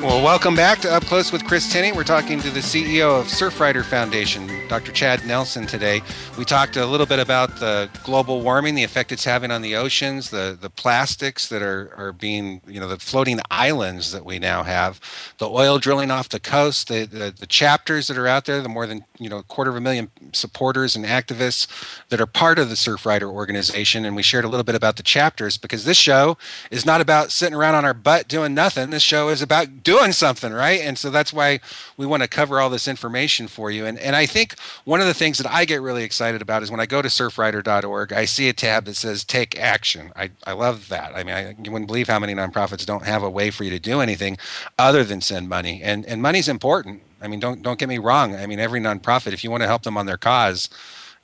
[0.00, 1.92] Well, welcome back to Up Close with Chris Tinney.
[1.92, 4.92] We're talking to the CEO of Surfrider Foundation, Dr.
[4.92, 6.02] Chad Nelson today.
[6.38, 9.76] We talked a little bit about the global warming, the effect it's having on the
[9.76, 14.38] oceans, the, the plastics that are, are being, you know, the floating islands that we
[14.38, 15.00] now have,
[15.38, 18.68] the oil drilling off the coast, the, the, the chapters that are out there, the
[18.68, 21.66] more than, you know, a quarter of a million supporters and activists
[22.08, 24.04] that are part of the Surfrider organization.
[24.04, 26.38] And we shared a little bit about the chapters because this show
[26.70, 28.90] is not about sitting around on our butt doing nothing.
[28.90, 30.80] This show is about doing something, right?
[30.80, 31.60] And so that's why
[31.96, 33.86] we want to cover all this information for you.
[33.86, 34.53] And, and I think
[34.84, 37.08] one of the things that I get really excited about is when I go to
[37.08, 40.12] surfrider.org, I see a tab that says take action.
[40.16, 41.14] I, I love that.
[41.14, 43.70] I mean, I, you wouldn't believe how many nonprofits don't have a way for you
[43.70, 44.38] to do anything
[44.78, 45.80] other than send money.
[45.82, 47.02] And, and money's important.
[47.20, 48.34] I mean, don't, don't get me wrong.
[48.36, 50.68] I mean, every nonprofit, if you want to help them on their cause,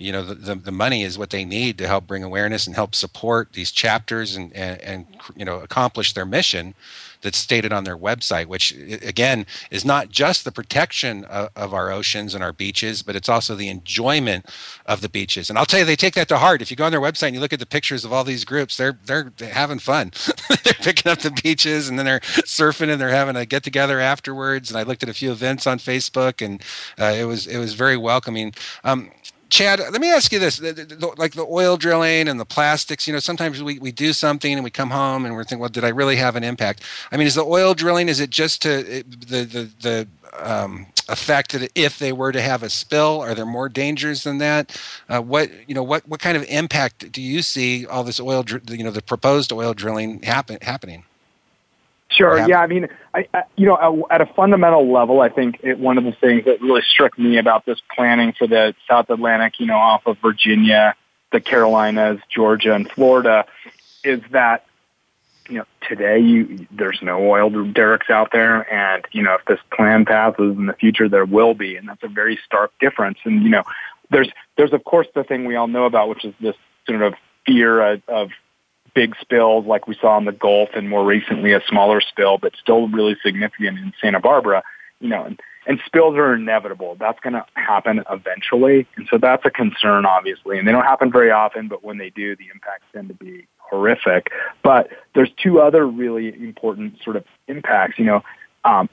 [0.01, 2.75] you know the, the, the, money is what they need to help bring awareness and
[2.75, 5.07] help support these chapters and, and, and
[5.37, 6.75] you know accomplish their mission
[7.23, 11.91] that's stated on their website, which again is not just the protection of, of, our
[11.91, 14.47] oceans and our beaches, but it's also the enjoyment
[14.87, 15.49] of the beaches.
[15.49, 16.63] And I'll tell you, they take that to heart.
[16.63, 18.45] If you go on their website and you look at the pictures of all these
[18.45, 20.13] groups, they're they're having fun.
[20.65, 24.01] they're picking up the beaches and then they're surfing and they're having a get together
[24.01, 24.71] afterwards.
[24.71, 26.63] And I looked at a few events on Facebook, and
[26.99, 28.55] uh, it was it was very welcoming.
[28.85, 29.11] Um,
[29.51, 33.07] Chad, let me ask you this: the, the, like the oil drilling and the plastics.
[33.07, 35.69] You know, sometimes we, we do something and we come home and we're thinking, well,
[35.69, 36.83] did I really have an impact?
[37.11, 41.53] I mean, is the oil drilling is it just to the the the um, effect
[41.53, 43.21] that if they were to have a spill?
[43.21, 44.81] Are there more dangers than that?
[45.09, 48.45] Uh, what you know, what what kind of impact do you see all this oil,
[48.69, 51.05] you know, the proposed oil drilling happen happening?
[52.11, 52.47] Sure.
[52.49, 52.61] Yeah.
[52.61, 56.05] I mean, I, I, you know, at a fundamental level, I think it, one of
[56.05, 59.77] the things that really struck me about this planning for the South Atlantic, you know,
[59.77, 60.97] off of Virginia,
[61.31, 63.47] the Carolinas, Georgia, and Florida,
[64.03, 64.67] is that
[65.49, 69.61] you know today you there's no oil derricks out there, and you know if this
[69.73, 73.19] plan passes in the future, there will be, and that's a very stark difference.
[73.25, 73.65] And you know,
[74.11, 76.57] there's there's of course the thing we all know about, which is this
[76.87, 77.15] sort of
[77.47, 78.31] fear of, of
[78.95, 82.53] big spills like we saw in the Gulf and more recently a smaller spill, but
[82.61, 84.63] still really significant in Santa Barbara,
[85.01, 86.97] you know, and, and spills are inevitable.
[86.99, 88.87] That's going to happen eventually.
[88.97, 90.59] And so that's a concern, obviously.
[90.59, 93.47] And they don't happen very often, but when they do, the impacts tend to be
[93.59, 94.31] horrific.
[94.63, 97.99] But there's two other really important sort of impacts.
[97.99, 98.25] You know,
[98.65, 98.89] um,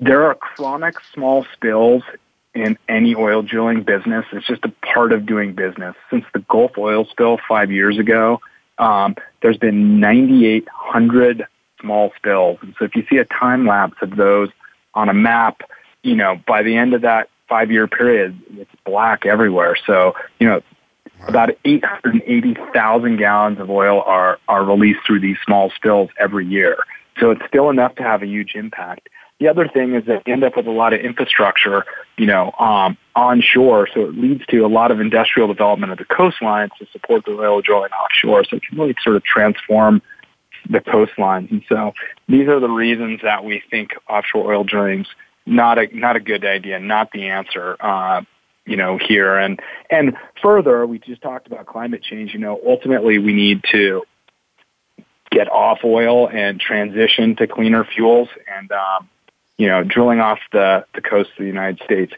[0.00, 2.02] there are chronic small spills
[2.54, 4.26] in any oil drilling business.
[4.32, 5.94] It's just a part of doing business.
[6.10, 8.40] Since the Gulf oil spill five years ago,
[8.82, 11.46] um, there's been 9,800
[11.80, 12.58] small spills.
[12.62, 14.48] And so if you see a time lapse of those
[14.94, 15.62] on a map,
[16.02, 19.76] you know, by the end of that five year period, it's black everywhere.
[19.86, 20.62] So, you know,
[21.28, 26.76] about 880,000 gallons of oil are, are released through these small spills every year.
[27.20, 29.08] So it's still enough to have a huge impact.
[29.42, 31.84] The other thing is that you end up with a lot of infrastructure,
[32.16, 33.88] you know, um, onshore.
[33.92, 37.32] So it leads to a lot of industrial development of the coastlines to support the
[37.32, 38.44] oil drilling offshore.
[38.44, 40.00] So it can really sort of transform
[40.70, 41.50] the coastlines.
[41.50, 41.92] And so
[42.28, 45.08] these are the reasons that we think offshore oil drilling's
[45.44, 47.76] not a not a good idea, not the answer.
[47.80, 48.22] Uh,
[48.64, 49.58] you know, here and
[49.90, 52.32] and further, we just talked about climate change.
[52.32, 54.04] You know, ultimately we need to
[55.32, 58.28] get off oil and transition to cleaner fuels.
[58.46, 59.08] And um,
[59.56, 62.12] you know, drilling off the, the coast of the United States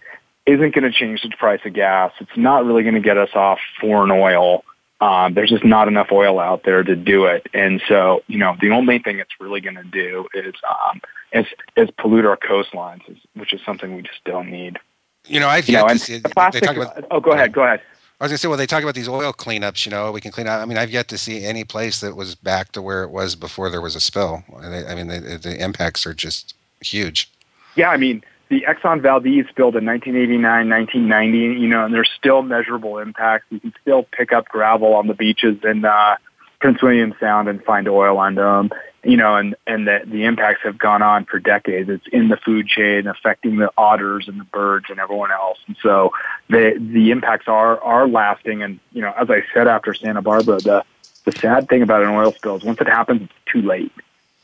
[0.47, 2.13] isn't going to change the price of gas.
[2.21, 4.65] It's not really going to get us off foreign oil.
[5.01, 7.47] Um, there's just not enough oil out there to do it.
[7.53, 11.01] And so, you know, the only thing it's really going to do is, um,
[11.33, 13.03] is, is pollute our coastlines,
[13.35, 14.79] which is something we just don't need.
[15.27, 16.21] You know, I've you yet know, to see.
[16.21, 17.53] Plastic, about, oh, go ahead.
[17.53, 17.81] Go ahead.
[18.21, 19.85] I was gonna say, well, they talk about these oil cleanups.
[19.85, 20.61] You know, we can clean out.
[20.61, 23.35] I mean, I've yet to see any place that was back to where it was
[23.35, 24.45] before there was a spill.
[24.57, 26.55] I mean, the, the impacts are just
[26.93, 27.31] huge.
[27.77, 32.43] Yeah, I mean, the Exxon Valdez spilled in 1989, 1990, you know, and there's still
[32.43, 33.47] measurable impacts.
[33.51, 36.17] You can still pick up gravel on the beaches in uh,
[36.61, 38.71] Prince William Sound and find oil on them,
[39.03, 41.89] you know, and, and the, the impacts have gone on for decades.
[41.89, 45.59] It's in the food chain affecting the otters and the birds and everyone else.
[45.67, 46.13] And so
[46.49, 48.63] the, the impacts are, are lasting.
[48.63, 50.85] And, you know, as I said after Santa Barbara, the,
[51.25, 53.93] the sad thing about an oil spill is once it happens, it's too late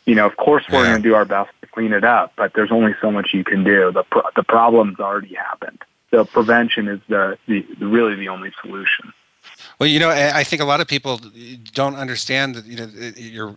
[0.05, 0.91] you know, of course we're yeah.
[0.91, 3.45] going to do our best to clean it up, but there's only so much you
[3.45, 3.93] can do.
[3.93, 5.83] The pro- the problem's already happened.
[6.11, 9.13] So prevention is the, the, the really the only solution.
[9.79, 11.21] Well, you know, I think a lot of people
[11.73, 12.87] don't understand that you know
[13.17, 13.57] your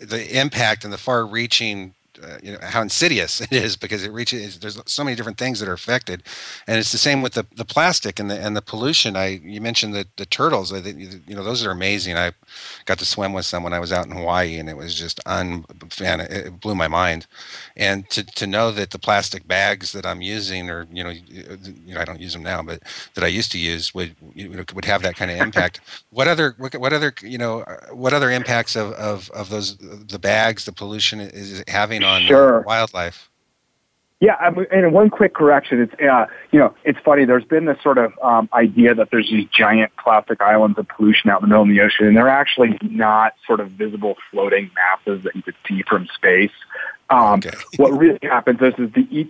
[0.00, 4.58] the impact and the far-reaching uh, you know how insidious it is because it reaches.
[4.58, 6.22] There's so many different things that are affected,
[6.66, 9.16] and it's the same with the, the plastic and the and the pollution.
[9.16, 10.72] I you mentioned the the turtles.
[10.72, 12.16] I think you know those are amazing.
[12.16, 12.32] I
[12.84, 15.20] got to swim with some when I was out in Hawaii, and it was just
[15.26, 16.20] un fan.
[16.20, 17.26] It blew my mind,
[17.76, 21.94] and to to know that the plastic bags that I'm using, or you know, you
[21.94, 22.82] know, I don't use them now, but
[23.14, 25.80] that I used to use would you know, would have that kind of impact.
[26.10, 30.64] what other what other you know what other impacts of of of those the bags,
[30.64, 32.60] the pollution is having on sure.
[32.62, 33.28] wildlife?
[34.18, 35.82] Yeah, and one quick correction.
[35.82, 37.26] It's uh, you know, it's funny.
[37.26, 41.28] There's been this sort of um, idea that there's these giant plastic islands of pollution
[41.28, 44.70] out in the middle of the ocean, and they're actually not sort of visible floating
[44.74, 46.50] masses that you could see from space.
[47.10, 47.50] Um, okay.
[47.76, 49.28] what really happens is, is the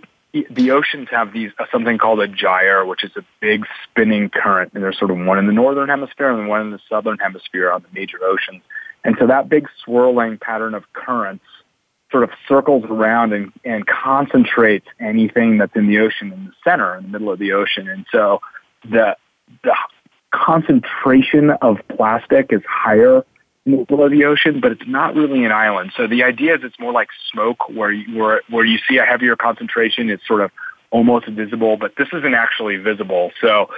[0.49, 4.71] the oceans have these uh, something called a gyre, which is a big spinning current,
[4.73, 7.71] and there's sort of one in the northern hemisphere and one in the southern hemisphere
[7.73, 8.61] on the major oceans.
[9.03, 11.43] And so that big swirling pattern of currents
[12.11, 16.95] sort of circles around and, and concentrates anything that's in the ocean in the center,
[16.95, 17.89] in the middle of the ocean.
[17.89, 18.41] And so
[18.83, 19.17] the,
[19.63, 19.75] the
[20.31, 23.25] concentration of plastic is higher
[23.65, 25.91] in the middle of the ocean, but it's not really an island.
[25.97, 29.03] So the idea is it's more like smoke where you, where, where you see a
[29.03, 30.09] heavier concentration.
[30.09, 30.51] It's sort of
[30.89, 33.31] almost visible, but this isn't actually visible.
[33.41, 33.69] So,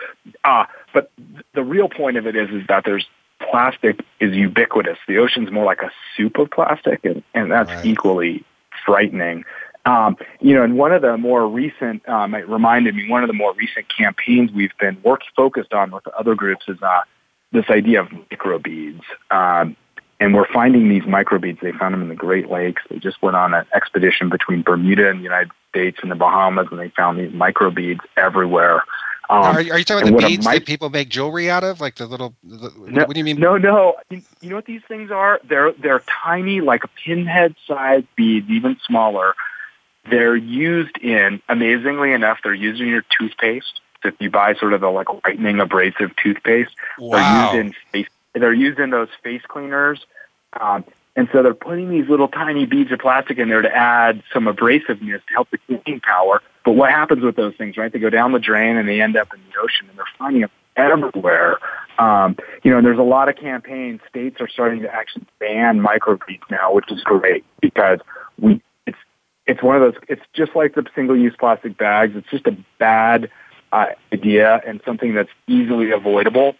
[0.43, 1.11] uh, but
[1.55, 3.07] the real point of it is, is that there's
[3.39, 4.97] plastic is ubiquitous.
[5.07, 7.85] The ocean's more like a soup of plastic, and, and that's right.
[7.85, 8.43] equally
[8.85, 9.45] frightening.
[9.85, 13.27] Um, you know, and one of the more recent, um, it reminded me, one of
[13.27, 17.01] the more recent campaigns we've been work focused on with other groups is uh,
[17.51, 19.01] this idea of microbeads.
[19.31, 19.75] Um,
[20.19, 21.61] and we're finding these microbeads.
[21.61, 22.81] They found them in the Great Lakes.
[22.89, 26.67] They just went on an expedition between Bermuda and the United States and the Bahamas,
[26.71, 28.83] and they found these microbeads everywhere.
[29.29, 31.79] Um, are, you, are, you talking about the beads that people make jewelry out of,
[31.79, 32.33] like the little?
[32.43, 33.39] The, no, what do you mean?
[33.39, 33.95] No, no.
[34.09, 35.39] You, you know what these things are?
[35.47, 39.35] They're they're tiny, like a pinhead-sized beads, even smaller.
[40.09, 43.81] They're used in, amazingly enough, they're used in your toothpaste.
[44.01, 47.51] So if you buy sort of the like whitening abrasive toothpaste, wow.
[47.51, 48.13] they're used in face.
[48.33, 50.03] They're used in those face cleaners.
[50.59, 50.85] Um,
[51.15, 54.45] and so they're putting these little tiny beads of plastic in there to add some
[54.45, 56.41] abrasiveness to help the cleaning power.
[56.63, 57.91] But what happens with those things, right?
[57.91, 60.41] They go down the drain and they end up in the ocean and they're finding
[60.41, 61.57] them everywhere.
[61.97, 64.01] Um, you know, and there's a lot of campaigns.
[64.07, 67.99] States are starting to actually ban microbeads now, which is great because
[68.39, 68.97] we, it's,
[69.45, 72.15] it's one of those, it's just like the single-use plastic bags.
[72.15, 73.29] It's just a bad
[73.71, 76.55] uh, idea and something that's easily avoidable.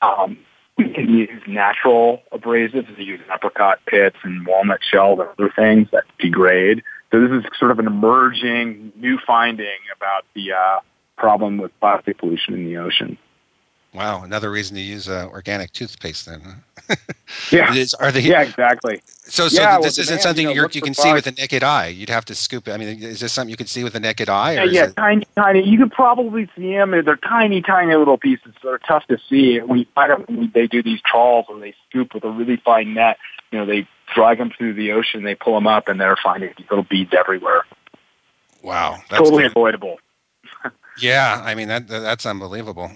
[0.00, 0.38] Um,
[0.86, 2.96] we can use natural abrasives.
[2.96, 6.82] We use apricot pits and walnut shells and other things that degrade.
[7.10, 10.80] So this is sort of an emerging new finding about the uh,
[11.16, 13.18] problem with plastic pollution in the ocean.
[13.94, 16.40] Wow, another reason to use uh, organic toothpaste then.
[17.50, 17.74] yeah.
[17.74, 19.02] Is, are they, yeah, exactly.
[19.06, 21.32] So, so yeah, this well, isn't man, something you, know, you can see with the
[21.32, 21.88] naked eye.
[21.88, 22.72] You'd have to scoop it.
[22.72, 24.54] I mean, is this something you can see with the naked eye?
[24.54, 24.96] yeah, yeah, it...
[24.96, 25.68] tiny, tiny.
[25.68, 26.90] You can probably see them.
[26.90, 28.54] They're tiny, tiny little pieces.
[28.62, 29.60] They're tough to see.
[29.60, 30.50] We find them.
[30.54, 33.18] They do these trawls and they scoop with a really fine net.
[33.50, 35.22] You know, they drag them through the ocean.
[35.22, 37.64] They pull them up, and they're finding these little beads everywhere.
[38.62, 39.50] Wow, totally good.
[39.50, 39.98] avoidable.
[41.02, 42.90] Yeah, I mean that, that's unbelievable.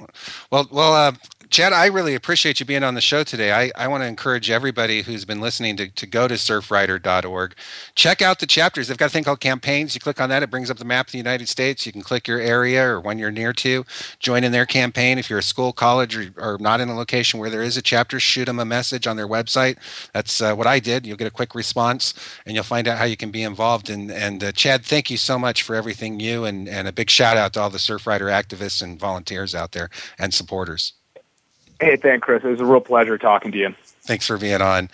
[0.52, 1.12] Well, well, uh,
[1.48, 3.52] Chad, I really appreciate you being on the show today.
[3.52, 7.54] I, I want to encourage everybody who's been listening to, to go to surfrider.org.
[7.94, 8.88] Check out the chapters.
[8.88, 9.94] They've got a thing called campaigns.
[9.94, 11.86] You click on that, it brings up the map of the United States.
[11.86, 13.84] You can click your area or one you're near to,
[14.18, 15.18] join in their campaign.
[15.18, 17.82] If you're a school, college, or, or not in a location where there is a
[17.82, 19.76] chapter, shoot them a message on their website.
[20.12, 21.06] That's uh, what I did.
[21.06, 22.12] You'll get a quick response
[22.44, 23.88] and you'll find out how you can be involved.
[23.88, 27.08] And, and uh, Chad, thank you so much for everything you and, and a big
[27.08, 30.95] shout out to all the Surfrider activists and volunteers out there and supporters.
[31.80, 32.42] Hey, thanks, Chris.
[32.44, 33.74] It was a real pleasure talking to you.
[34.02, 34.88] Thanks for being on.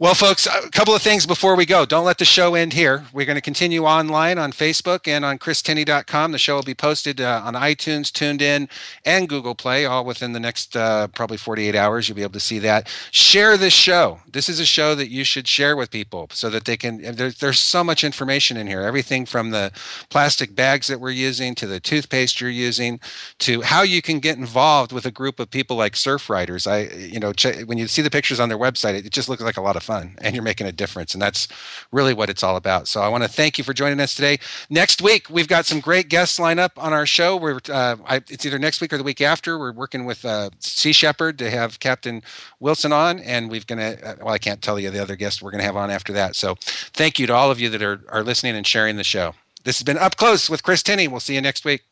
[0.00, 1.86] Well, folks, a couple of things before we go.
[1.86, 3.04] Don't let the show end here.
[3.12, 6.32] We're going to continue online on Facebook and on christinney.com.
[6.32, 8.68] The show will be posted uh, on iTunes, TuneIn,
[9.04, 12.08] and Google Play, all within the next uh, probably 48 hours.
[12.08, 12.92] You'll be able to see that.
[13.12, 14.18] Share this show.
[14.32, 17.00] This is a show that you should share with people so that they can.
[17.14, 18.80] There, there's so much information in here.
[18.80, 19.70] Everything from the
[20.10, 22.98] plastic bags that we're using to the toothpaste you're using
[23.38, 26.66] to how you can get involved with a group of people like Surfriders.
[26.66, 27.32] I, you know,
[27.66, 29.83] when you see the pictures on their website, it just looks like a lot of
[29.84, 31.14] fun and you're making a difference.
[31.14, 31.46] And that's
[31.92, 32.88] really what it's all about.
[32.88, 34.38] So I want to thank you for joining us today.
[34.70, 37.36] Next week, we've got some great guests lined up on our show.
[37.36, 39.58] We're, uh, I, it's either next week or the week after.
[39.58, 42.22] We're working with uh, Sea Shepherd to have Captain
[42.58, 43.20] Wilson on.
[43.20, 45.60] And we've going to, uh, well, I can't tell you the other guests we're going
[45.60, 46.34] to have on after that.
[46.34, 49.34] So thank you to all of you that are, are listening and sharing the show.
[49.64, 51.08] This has been Up Close with Chris Tinney.
[51.08, 51.84] We'll see you next week.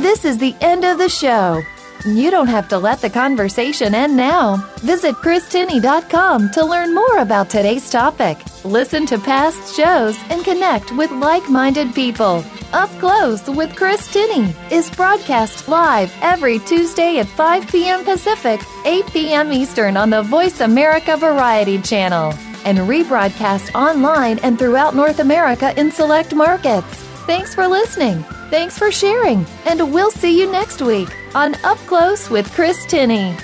[0.00, 1.64] This is the end of the show.
[2.06, 4.58] You don't have to let the conversation end now.
[4.78, 8.38] Visit christinney.com to learn more about today's topic.
[8.64, 12.44] Listen to past shows and connect with like minded people.
[12.72, 18.04] Up Close with Chris Tinney is broadcast live every Tuesday at 5 p.m.
[18.04, 19.52] Pacific, 8 p.m.
[19.52, 22.32] Eastern on the Voice America Variety Channel
[22.64, 26.86] and rebroadcast online and throughout North America in select markets.
[27.26, 28.24] Thanks for listening.
[28.50, 29.44] Thanks for sharing.
[29.64, 33.36] And we'll see you next week on Up Close with Chris Tinney.